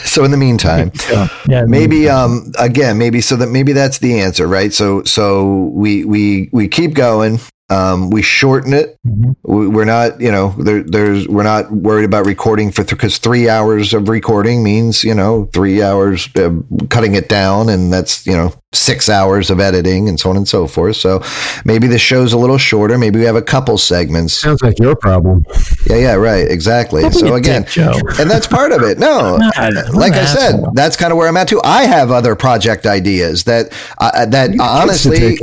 [0.05, 4.19] so in the meantime, yeah, yeah maybe um again, maybe so that maybe that's the
[4.19, 4.71] answer, right?
[4.71, 7.39] So so we we we keep going.
[7.69, 8.97] Um, we shorten it.
[9.08, 9.32] Mm-hmm.
[9.43, 13.23] We, are not, you know, there, there's we're not worried about recording for because th-
[13.23, 16.52] three hours of recording means you know three hours uh,
[16.89, 20.47] cutting it down, and that's you know six hours of editing and so on and
[20.47, 20.97] so forth.
[20.97, 21.23] So
[21.63, 22.97] maybe the show's a little shorter.
[22.97, 24.34] Maybe we have a couple segments.
[24.34, 25.45] Sounds like your problem.
[25.88, 27.10] Yeah, yeah, right, exactly.
[27.12, 28.99] so again, and that's part of it.
[28.99, 29.39] No,
[29.93, 31.62] like I said, that's kind of where I'm at too.
[31.63, 35.39] I have other project ideas that uh, that honestly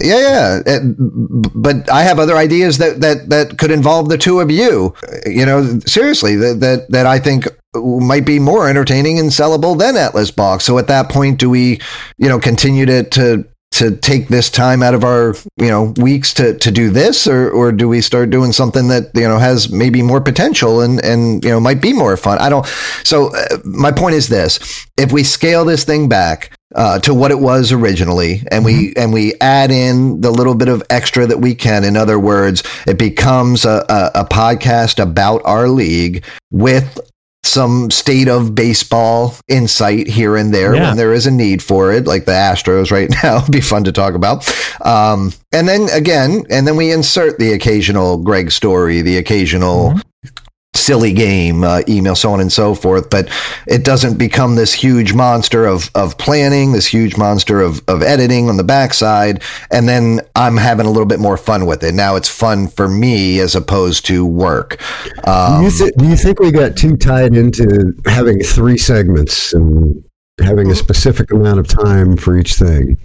[0.00, 0.78] yeah, yeah.
[1.54, 4.94] But I have other ideas that, that, that could involve the two of you.
[5.26, 9.96] You know, seriously, that, that, that I think might be more entertaining and sellable than
[9.96, 10.64] Atlas Box.
[10.64, 11.80] So at that point, do we,
[12.16, 13.44] you know, continue to, to,
[13.78, 17.50] to take this time out of our, you know, weeks to, to do this, or,
[17.50, 21.44] or do we start doing something that, you know, has maybe more potential and, and,
[21.44, 22.38] you know, might be more fun?
[22.38, 22.66] I don't.
[23.04, 27.30] So uh, my point is this, if we scale this thing back, uh, to what
[27.30, 29.00] it was originally, and we mm-hmm.
[29.00, 31.82] and we add in the little bit of extra that we can.
[31.82, 37.00] In other words, it becomes a, a, a podcast about our league with
[37.48, 40.88] some state of baseball insight here and there yeah.
[40.88, 43.38] when there is a need for it, like the Astros right now.
[43.38, 44.48] It'd be fun to talk about.
[44.84, 49.98] Um, and then again, and then we insert the occasional Greg story, the occasional mm-hmm
[50.88, 53.10] silly game, uh, email, so on and so forth.
[53.10, 53.28] But
[53.66, 58.48] it doesn't become this huge monster of, of planning, this huge monster of, of editing
[58.48, 59.42] on the backside.
[59.70, 61.92] And then I'm having a little bit more fun with it.
[61.94, 64.80] Now it's fun for me as opposed to work.
[65.28, 69.52] Um, do, you th- do you think we got too tied into having three segments
[69.52, 70.07] and
[70.40, 72.98] having a specific amount of time for each thing.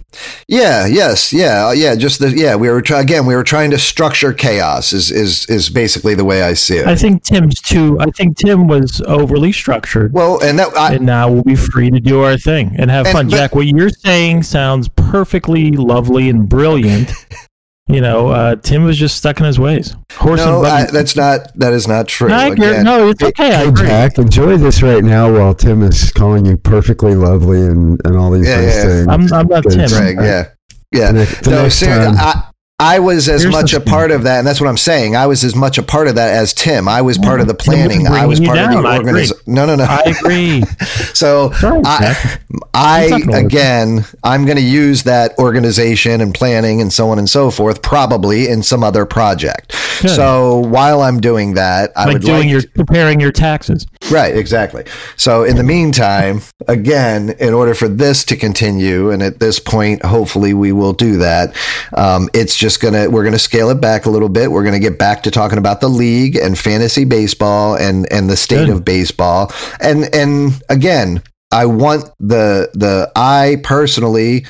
[0.48, 0.86] Yeah.
[0.86, 1.32] Yes.
[1.32, 1.68] Yeah.
[1.68, 1.94] Uh, yeah.
[1.94, 2.56] Just the yeah.
[2.56, 3.26] We were try, again.
[3.26, 4.92] We were trying to structure chaos.
[4.92, 6.86] Is is is basically the way I see it.
[6.86, 7.98] I think Tim's too.
[8.00, 10.12] I think Tim was overly structured.
[10.12, 13.06] Well, and that I, and now we'll be free to do our thing and have
[13.06, 13.28] and, fun.
[13.28, 17.10] But, Jack, what you're saying sounds perfectly lovely and brilliant.
[17.86, 19.94] you know, uh, Tim was just stuck in his ways.
[20.12, 21.52] Horse no, I, that's not.
[21.58, 22.28] That is not true.
[22.28, 23.52] No, no it's okay.
[23.52, 28.16] Hey, Jack, enjoy this right now while Tim is calling you perfectly lovely and, and
[28.16, 28.82] all these yeah, nice yeah.
[28.82, 29.08] things.
[29.08, 29.88] I'm, I'm not Tim.
[29.88, 30.48] Greg, yeah,
[30.92, 31.12] yeah.
[31.12, 34.46] The the no, seriously, I, I was as Here's much a part of that, and
[34.46, 35.14] that's what I'm saying.
[35.14, 36.88] I was as much a part of that as Tim.
[36.88, 38.08] I was part of the planning.
[38.08, 38.76] I was part down.
[38.76, 39.36] of the organization.
[39.46, 39.84] No, no, no.
[39.84, 40.62] I agree.
[41.14, 42.34] so Sorry, I,
[42.74, 47.52] I again, I'm going to use that organization and planning and so on and so
[47.52, 49.72] forth, probably in some other project.
[50.02, 50.10] Good.
[50.10, 53.86] So while I'm doing that, I like would doing like your preparing your taxes.
[54.10, 54.84] Right, exactly.
[55.16, 60.04] So in the meantime, again, in order for this to continue, and at this point,
[60.04, 61.56] hopefully we will do that.
[61.96, 64.50] Um, it's just gonna we're gonna scale it back a little bit.
[64.50, 68.38] We're gonna get back to talking about the league and fantasy baseball and and the
[68.38, 68.70] state Good.
[68.70, 69.52] of baseball.
[69.80, 71.22] And and again,
[71.52, 74.46] I want the the I personally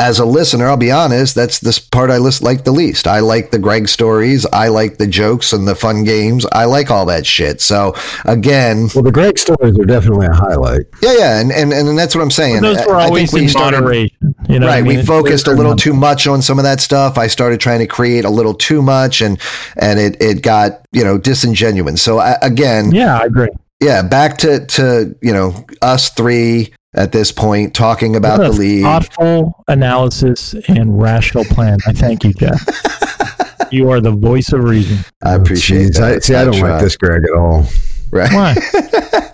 [0.00, 3.06] as a listener, I'll be honest, that's this part I list, like the least.
[3.06, 4.44] I like the Greg stories.
[4.46, 6.44] I like the jokes and the fun games.
[6.50, 7.60] I like all that shit.
[7.60, 10.82] So again, well, the Greg stories are definitely a highlight.
[11.00, 12.60] Yeah, yeah, and and, and that's what I'm saying.
[12.60, 14.34] those were always I think we started, moderation.
[14.48, 14.98] You know right, I mean?
[14.98, 17.16] we focused a little too much on some of that stuff.
[17.16, 19.38] I started trying to create a little too much, and
[19.76, 22.02] and it it got you know disingenuous.
[22.02, 23.50] So I, again, yeah, I agree.
[23.80, 28.82] Yeah, back to to you know us three at this point talking about the league.
[28.82, 31.78] Thoughtful analysis and rational plan.
[31.86, 32.60] I thank you, Jeff.
[33.70, 34.98] you are the voice of reason.
[35.22, 36.02] I appreciate that.
[36.02, 36.72] I, see, I, I don't try.
[36.72, 37.66] like this, Greg, at all.
[38.10, 38.32] Right?
[38.32, 38.54] Why?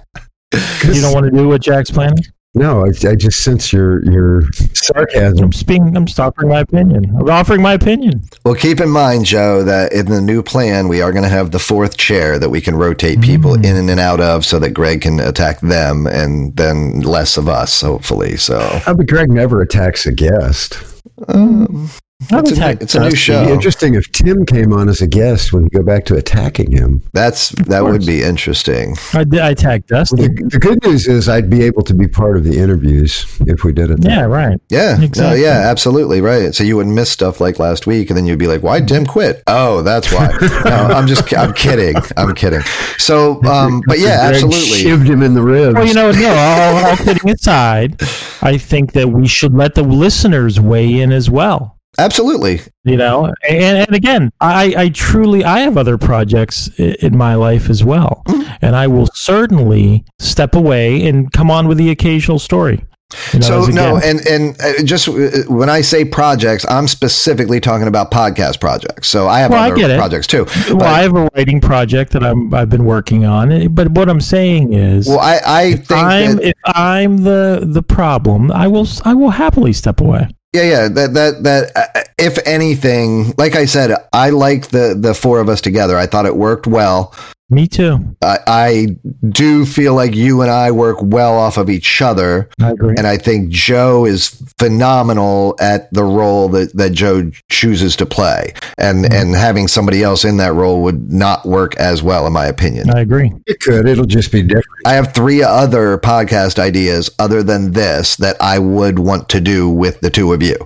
[0.84, 2.24] you don't want to do what Jack's planning?
[2.56, 5.46] No, I, I, just sense your your sarcasm.
[5.46, 5.96] I'm speaking.
[5.96, 7.12] I'm offering my opinion.
[7.18, 8.22] I'm offering my opinion.
[8.44, 11.50] Well, keep in mind, Joe, that in the new plan, we are going to have
[11.50, 13.64] the fourth chair that we can rotate people mm.
[13.64, 17.80] in and out of, so that Greg can attack them, and then less of us,
[17.80, 18.36] hopefully.
[18.36, 20.78] So, but Greg never attacks a guest.
[21.26, 21.90] Um,
[22.30, 23.36] it's a, it's a new show.
[23.36, 26.16] It'd be interesting if Tim came on as a guest when you go back to
[26.16, 27.02] attacking him.
[27.12, 28.96] That's that would be interesting.
[29.12, 30.18] I, I attack Dustin.
[30.18, 33.26] Well, the, the, good news is I'd be able to be part of the interviews
[33.46, 33.98] if we did it.
[34.02, 34.60] Yeah, right.
[34.68, 35.40] Yeah, exactly.
[35.40, 36.54] no, yeah, absolutely right.
[36.54, 39.06] So you wouldn't miss stuff like last week, and then you'd be like, "Why Tim
[39.06, 40.28] quit?" Oh, that's why.
[40.64, 41.96] no, I'm just I'm kidding.
[42.16, 42.62] I'm kidding.
[42.98, 44.78] So, um, but yeah, absolutely.
[44.78, 45.74] Shivved him in the ribs.
[45.74, 46.34] Well, you know, no.
[46.34, 48.00] All, all kidding aside,
[48.42, 51.74] I think that we should let the listeners weigh in as well.
[51.98, 52.60] Absolutely.
[52.84, 57.70] You know, and, and again, I, I truly I have other projects in my life
[57.70, 58.56] as well, mm-hmm.
[58.62, 62.84] and I will certainly step away and come on with the occasional story.
[63.32, 65.12] You know, so no, and and uh, just uh,
[65.48, 69.08] when I say projects, I'm specifically talking about podcast projects.
[69.08, 70.46] So I have well, other I projects too.
[70.70, 73.72] Well, I have a writing project that I'm I've been working on.
[73.72, 77.82] But what I'm saying is, well, I I think I'm, that, if I'm the the
[77.82, 80.28] problem, I will I will happily step away.
[80.54, 80.88] Yeah, yeah.
[80.88, 81.72] That that that.
[81.76, 85.98] Uh, if anything, like I said, I like the the four of us together.
[85.98, 87.12] I thought it worked well.
[87.50, 88.16] Me too.
[88.22, 88.86] I, I,
[89.28, 92.48] do feel like you and I work well off of each other.
[92.60, 92.94] I agree.
[92.96, 98.54] And I think Joe is phenomenal at the role that, that Joe chooses to play.
[98.78, 99.14] And mm-hmm.
[99.14, 102.90] and having somebody else in that role would not work as well, in my opinion.
[102.90, 103.32] I agree.
[103.46, 103.86] It could.
[103.86, 104.64] It'll just be different.
[104.86, 109.68] I have three other podcast ideas other than this that I would want to do
[109.68, 110.56] with the two of you.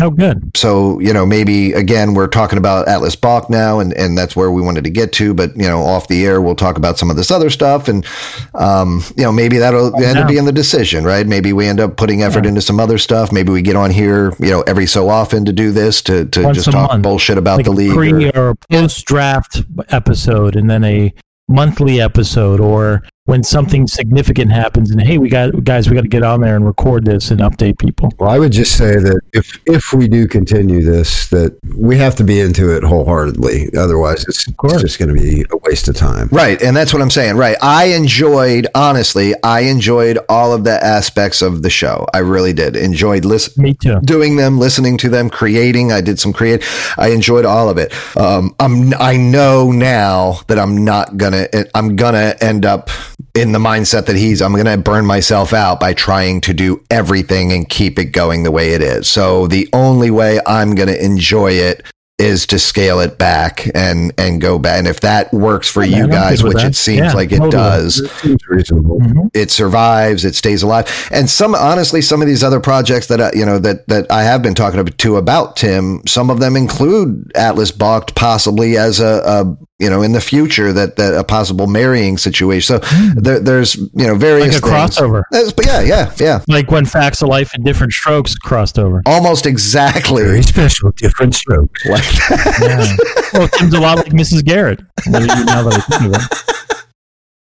[0.00, 0.56] Oh, good.
[0.56, 4.50] So, you know, maybe again, we're talking about Atlas Balk now, and, and that's where
[4.50, 5.32] we wanted to get to.
[5.34, 8.06] But, you know, off the air, we'll talk about some of this other stuff, and
[8.54, 11.26] um, you know maybe that'll end up being the decision, right?
[11.26, 12.50] Maybe we end up putting effort yeah.
[12.50, 13.32] into some other stuff.
[13.32, 16.42] Maybe we get on here, you know, every so often to do this to to
[16.42, 17.02] Once just talk month.
[17.02, 21.12] bullshit about like the league, pre or, or post draft episode, and then a
[21.48, 26.08] monthly episode or when something significant happens and hey we got guys we got to
[26.08, 28.12] get on there and record this and update people.
[28.18, 32.14] Well i would just say that if if we do continue this that we have
[32.16, 33.70] to be into it wholeheartedly.
[33.76, 36.28] Otherwise it's, it's just going to be a waste of time.
[36.32, 37.36] Right and that's what i'm saying.
[37.36, 42.06] Right i enjoyed honestly i enjoyed all of the aspects of the show.
[42.12, 42.76] I really did.
[42.76, 44.00] Enjoyed listening me too.
[44.04, 45.92] doing them listening to them creating.
[45.92, 46.62] I did some create
[46.98, 47.94] i enjoyed all of it.
[48.18, 52.90] Um, i'm i know now that i'm not gonna i'm gonna end up
[53.34, 56.84] in the mindset that he's, I'm going to burn myself out by trying to do
[56.90, 59.08] everything and keep it going the way it is.
[59.08, 61.84] So the only way I'm going to enjoy it
[62.16, 64.78] is to scale it back and and go back.
[64.78, 66.68] And if that works for yeah, you guys, which that.
[66.68, 67.50] it seems yeah, like it totally.
[67.50, 69.26] does, it, mm-hmm.
[69.34, 71.08] it survives, it stays alive.
[71.10, 74.22] And some honestly, some of these other projects that I, you know that that I
[74.22, 79.20] have been talking to about Tim, some of them include Atlas Balked possibly as a,
[79.24, 82.80] a you know in the future that that a possible marrying situation.
[82.80, 85.22] So there, there's you know various like crossover.
[85.30, 86.44] But yeah, yeah, yeah.
[86.48, 89.02] Like when Facts of Life and Diff'rent Strokes crossed over.
[89.06, 90.22] Almost exactly.
[90.22, 91.84] Very special, different strokes.
[91.84, 92.58] Like that.
[92.60, 93.38] yeah.
[93.38, 94.44] Well, it seems a lot like Mrs.
[94.44, 94.80] Garrett.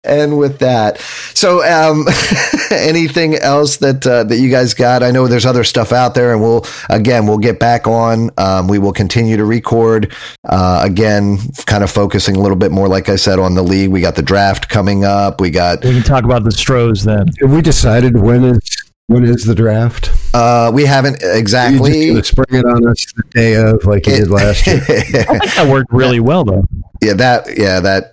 [0.08, 0.98] And with that,
[1.34, 2.06] so um,
[2.70, 5.02] anything else that uh, that you guys got?
[5.02, 8.30] I know there's other stuff out there, and we'll again we'll get back on.
[8.38, 10.14] Um, we will continue to record
[10.48, 13.90] uh, again, kind of focusing a little bit more, like I said, on the league.
[13.90, 15.40] We got the draft coming up.
[15.40, 15.84] We got.
[15.84, 17.26] We can talk about the Stros then.
[17.40, 18.60] Have we decided when is
[19.08, 20.10] when is the draft?
[20.34, 22.06] Uh, we haven't exactly.
[22.06, 24.76] You spring it on us the day of, like you did last year.
[24.88, 26.64] I think that worked really well, though.
[27.02, 28.12] Yeah, that yeah that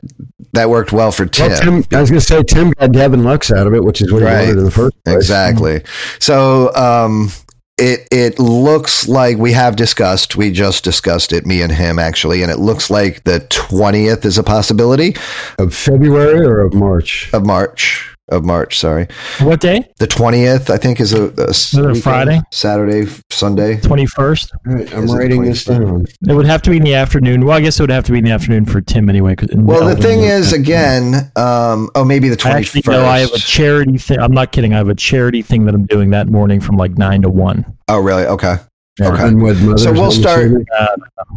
[0.54, 1.50] that worked well for Tim.
[1.50, 4.02] Well, Tim I was going to say Tim got Gavin Lux out of it, which
[4.02, 4.42] is what right.
[4.42, 5.16] he wanted in the first place.
[5.16, 5.82] Exactly.
[6.20, 7.30] So, um,
[7.78, 10.38] it it looks like we have discussed.
[10.38, 14.38] We just discussed it, me and him actually, and it looks like the twentieth is
[14.38, 15.16] a possibility
[15.60, 17.30] of February or of March.
[17.34, 18.80] Of March of March.
[18.80, 19.08] Sorry.
[19.42, 19.88] What day?
[19.98, 23.80] The twentieth, I think, is a, a, a Friday, Saturday, Sunday.
[23.80, 24.52] Twenty first.
[24.66, 26.06] Right, I'm writing this down.
[26.28, 27.46] It would have to be in the afternoon.
[27.46, 29.36] Well, I guess it would have to be in the afternoon for Tim anyway.
[29.54, 32.88] Well, the thing is, again, um, oh, maybe the twenty first.
[32.88, 34.20] No, I have a charity thing.
[34.20, 34.74] I'm not kidding.
[34.74, 37.66] I have a charity thing that I'm doing that morning from like nine to one.
[37.88, 38.26] Oh, really?
[38.26, 38.56] Okay.
[39.00, 39.76] Yeah, okay.
[39.76, 40.88] so we'll start uh,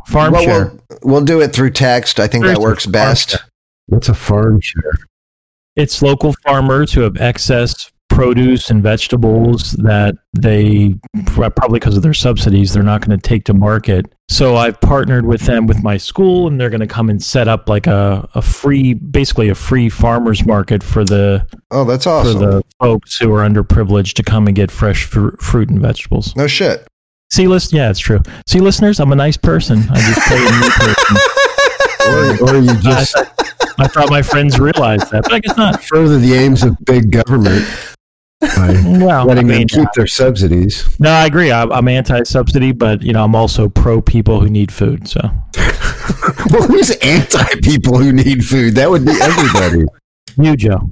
[0.06, 0.64] farm well, share.
[0.88, 2.20] We'll, we'll, do it through text.
[2.20, 3.36] I think that works best.
[3.86, 4.92] What's a farm share?
[5.78, 10.92] It's local farmers who have excess produce and vegetables that they
[11.26, 14.12] probably because of their subsidies they're not going to take to market.
[14.28, 17.46] So i've partnered with them with my school and they're going to come and set
[17.46, 22.32] up like a, a free basically a free farmers market for the oh that's awesome
[22.32, 26.34] for the folks who are underprivileged to come and get fresh fr- fruit and vegetables.
[26.34, 26.88] No shit.
[27.30, 28.20] See list yeah it's true.
[28.48, 29.84] See listeners i'm a nice person.
[29.90, 31.16] I just play a new person
[32.08, 33.16] or, or you just
[33.78, 35.82] I thought my friends realized that, but I guess not.
[35.84, 37.64] Further the aims of big government
[38.40, 40.98] by well, letting I mean, them keep their subsidies.
[41.00, 41.50] No, I agree.
[41.50, 45.08] I'm, I'm, anti-subsidy, but you know, I'm also pro people who need food.
[45.08, 45.20] So,
[46.50, 48.74] well, who's anti people who need food?
[48.74, 49.84] That would be everybody.
[50.36, 50.90] you, Joe.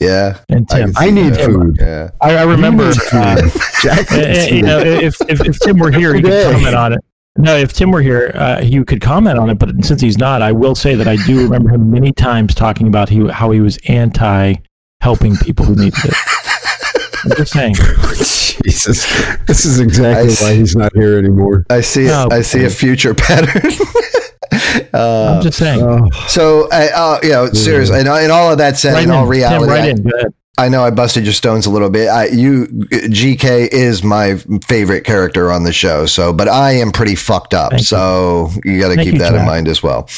[0.00, 0.92] Yeah, and Tim.
[0.96, 1.76] I, I need food.
[1.80, 2.92] Yeah, I, I remember.
[3.12, 3.48] Uh,
[3.80, 6.92] Jack, eh, eh, you know, if, if, if Tim were here, he could comment on
[6.94, 7.04] it.
[7.36, 9.58] No, if Tim were here, uh, he could comment on it.
[9.58, 12.86] But since he's not, I will say that I do remember him many times talking
[12.86, 14.54] about he, how he was anti
[15.00, 16.14] helping people who needed it.
[17.24, 17.74] I'm just saying.
[18.64, 19.04] Jesus,
[19.46, 21.66] this is exactly I why he's not here anymore.
[21.70, 22.04] I see.
[22.04, 23.70] No, I see a future pattern.
[24.94, 26.10] uh, I'm just saying.
[26.28, 29.26] So, uh, you know, seriously, in, in all of that said, right in, in all
[29.26, 30.34] reality, Tim, right in.
[30.56, 32.08] I know I busted your stones a little bit.
[32.08, 34.36] I, you, GK is my
[34.66, 36.06] favorite character on the show.
[36.06, 37.72] So, but I am pretty fucked up.
[37.72, 40.08] Thank so you, you got to keep that in mind as well.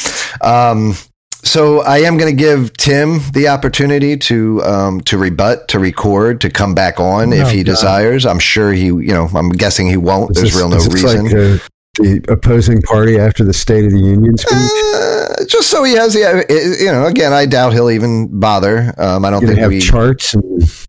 [0.43, 0.95] Um,
[1.43, 6.41] so I am going to give Tim the opportunity to um, to rebut, to record,
[6.41, 7.72] to come back on oh, if he God.
[7.72, 8.26] desires.
[8.26, 10.34] I'm sure he, you know, I'm guessing he won't.
[10.34, 11.24] There's real no reason.
[11.24, 11.61] Like a,
[11.99, 14.53] the opposing party after the State of the Union speech?
[14.53, 17.07] Uh, just so he has, the, you know.
[17.07, 18.94] Again, I doubt he'll even bother.
[18.99, 20.34] Um, I don't think have we charts.
[20.34, 20.86] And-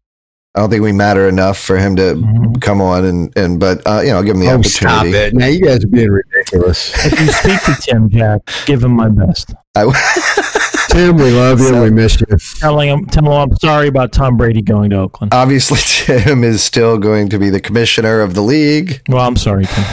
[0.57, 2.55] I don't think we matter enough for him to mm-hmm.
[2.55, 4.69] come on and and but uh, you know, give him the oh, opportunity.
[4.71, 5.35] Stop it!
[5.35, 6.93] Now you guys are being ridiculous.
[7.05, 9.53] if you speak to Tim Jack, give him my best.
[9.85, 11.67] I, Tim, we love you.
[11.67, 12.25] So, we miss you.
[12.59, 15.33] Telling him, tell him I'm sorry about Tom Brady going to Oakland.
[15.33, 19.01] Obviously, Tim is still going to be the commissioner of the league.
[19.07, 19.83] Well, I'm sorry, Tim.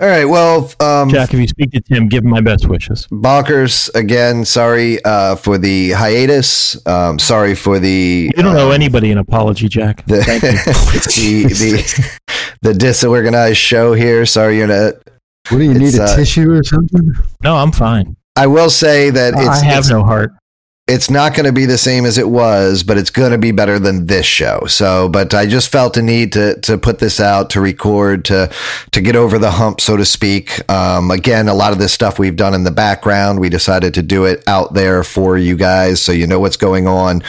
[0.00, 0.24] All right.
[0.24, 3.06] Well, um, Jack, if you speak to Tim, give him my best wishes.
[3.08, 4.44] Bonkers again.
[4.44, 6.84] Sorry uh, for the hiatus.
[6.86, 8.32] Um, sorry for the.
[8.34, 10.06] You don't uh, owe anybody an apology, Jack.
[10.06, 11.48] The, Thank you.
[11.48, 12.20] the, the
[12.62, 14.24] the disorganized show here.
[14.24, 14.94] Sorry, you're not.
[15.50, 17.12] What do you need a uh, tissue or something?
[17.42, 18.16] No, I'm fine.
[18.36, 20.32] I will say that it's, I have it's, no heart
[20.86, 23.52] it's not going to be the same as it was, but it's going to be
[23.52, 24.64] better than this show.
[24.66, 28.52] So, but I just felt a need to to put this out, to record, to
[28.92, 30.68] to get over the hump, so to speak.
[30.70, 33.40] Um, again, a lot of this stuff we've done in the background.
[33.40, 36.86] We decided to do it out there for you guys, so you know what's going
[36.86, 37.22] on,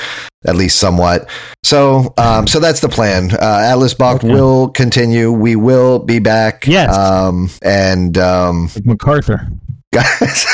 [0.45, 1.29] at least somewhat.
[1.63, 3.31] So, um, so that's the plan.
[3.31, 4.33] Uh, Atlas Balk okay.
[4.33, 5.31] will continue.
[5.31, 6.67] We will be back.
[6.67, 6.95] Yes.
[6.95, 9.47] Um, and um, MacArthur
[9.95, 10.45] guys.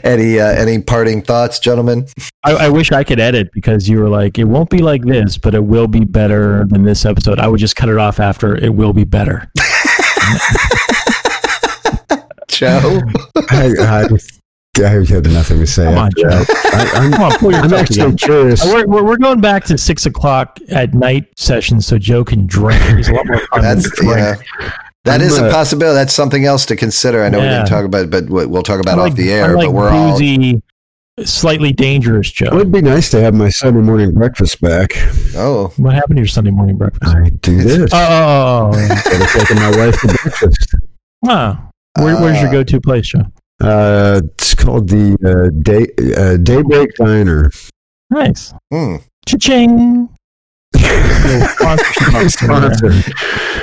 [0.04, 2.06] any uh, any parting thoughts, gentlemen?
[2.44, 5.38] I, I, wish I could edit because you were like, it won't be like this,
[5.38, 7.38] but it will be better than this episode.
[7.40, 9.50] I would just cut it off after it will be better.
[12.48, 13.00] Joe,
[13.50, 14.08] I, I,
[14.76, 15.84] I have nothing to say.
[15.84, 16.28] Come on, Joe.
[16.28, 18.64] I, am Come on, pull I'm actually curious.
[18.64, 22.82] We're, we're, we're, going back to six o'clock at night sessions so Joe can drink.
[22.82, 24.36] He's a lot more fun That's, yeah.
[25.04, 25.94] That is a possibility.
[25.94, 27.24] That's something else to consider.
[27.24, 27.44] I know yeah.
[27.44, 29.56] we didn't talk about, it, but we'll talk about like, off the air.
[29.56, 30.62] Like but we're boozy, all
[31.24, 32.46] slightly dangerous, Joe.
[32.46, 34.90] It would be nice to have my Sunday morning breakfast back.
[35.34, 37.14] Oh, what happened to your Sunday morning breakfast?
[37.14, 37.90] I do this.
[37.92, 40.74] Oh, instead of taking my wife to breakfast.
[41.22, 41.70] Wow.
[41.96, 43.22] Where, uh, where's your uh, go-to place, Joe?
[43.60, 47.50] Uh, it's called the uh, Day uh, Daybreak Diner.
[48.10, 48.54] Nice.
[48.72, 49.02] Mm.
[49.26, 50.08] Cha-ching.
[52.28, 52.92] sponsor.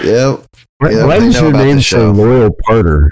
[0.04, 0.46] Yep.
[0.78, 3.10] Why, yeah, why does your name say Loyal Partner?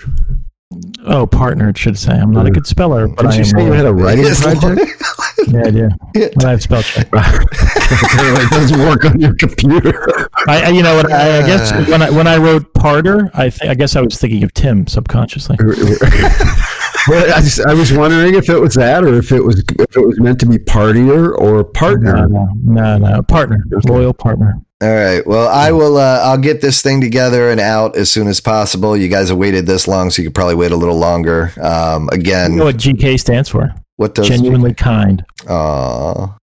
[1.05, 2.13] Oh, partner, it should say.
[2.13, 4.91] I'm not a good speller, but Did I you say you had a writing project?
[5.47, 5.89] yeah, I do.
[6.35, 7.07] But I have spell check.
[7.13, 10.07] it doesn't work on your computer.
[10.47, 11.11] I, you know what?
[11.11, 14.17] I, I guess when I when I wrote parter, I th- I guess I was
[14.17, 15.57] thinking of Tim subconsciously.
[17.07, 19.95] well, I, just, I was wondering if it was that, or if it was if
[19.95, 22.27] it was meant to be partier or partner.
[22.27, 23.21] No, no, no, no.
[23.23, 24.55] partner, loyal partner.
[24.81, 25.25] All right.
[25.25, 25.97] Well, I will.
[25.97, 28.97] Uh, I'll get this thing together and out as soon as possible.
[28.97, 31.53] You guys have waited this long, so you could probably wait a little longer.
[31.61, 33.73] Um, again, you know what GK stands for?
[33.95, 35.23] What does genuinely kind?
[35.47, 36.35] Aw.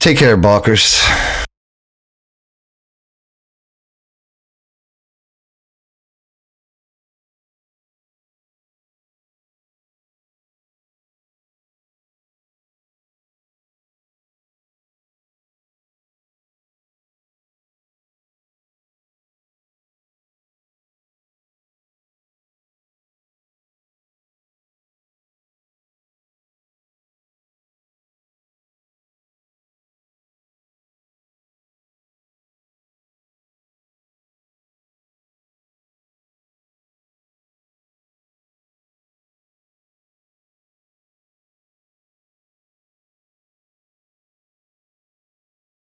[0.00, 1.04] Take care, balkers.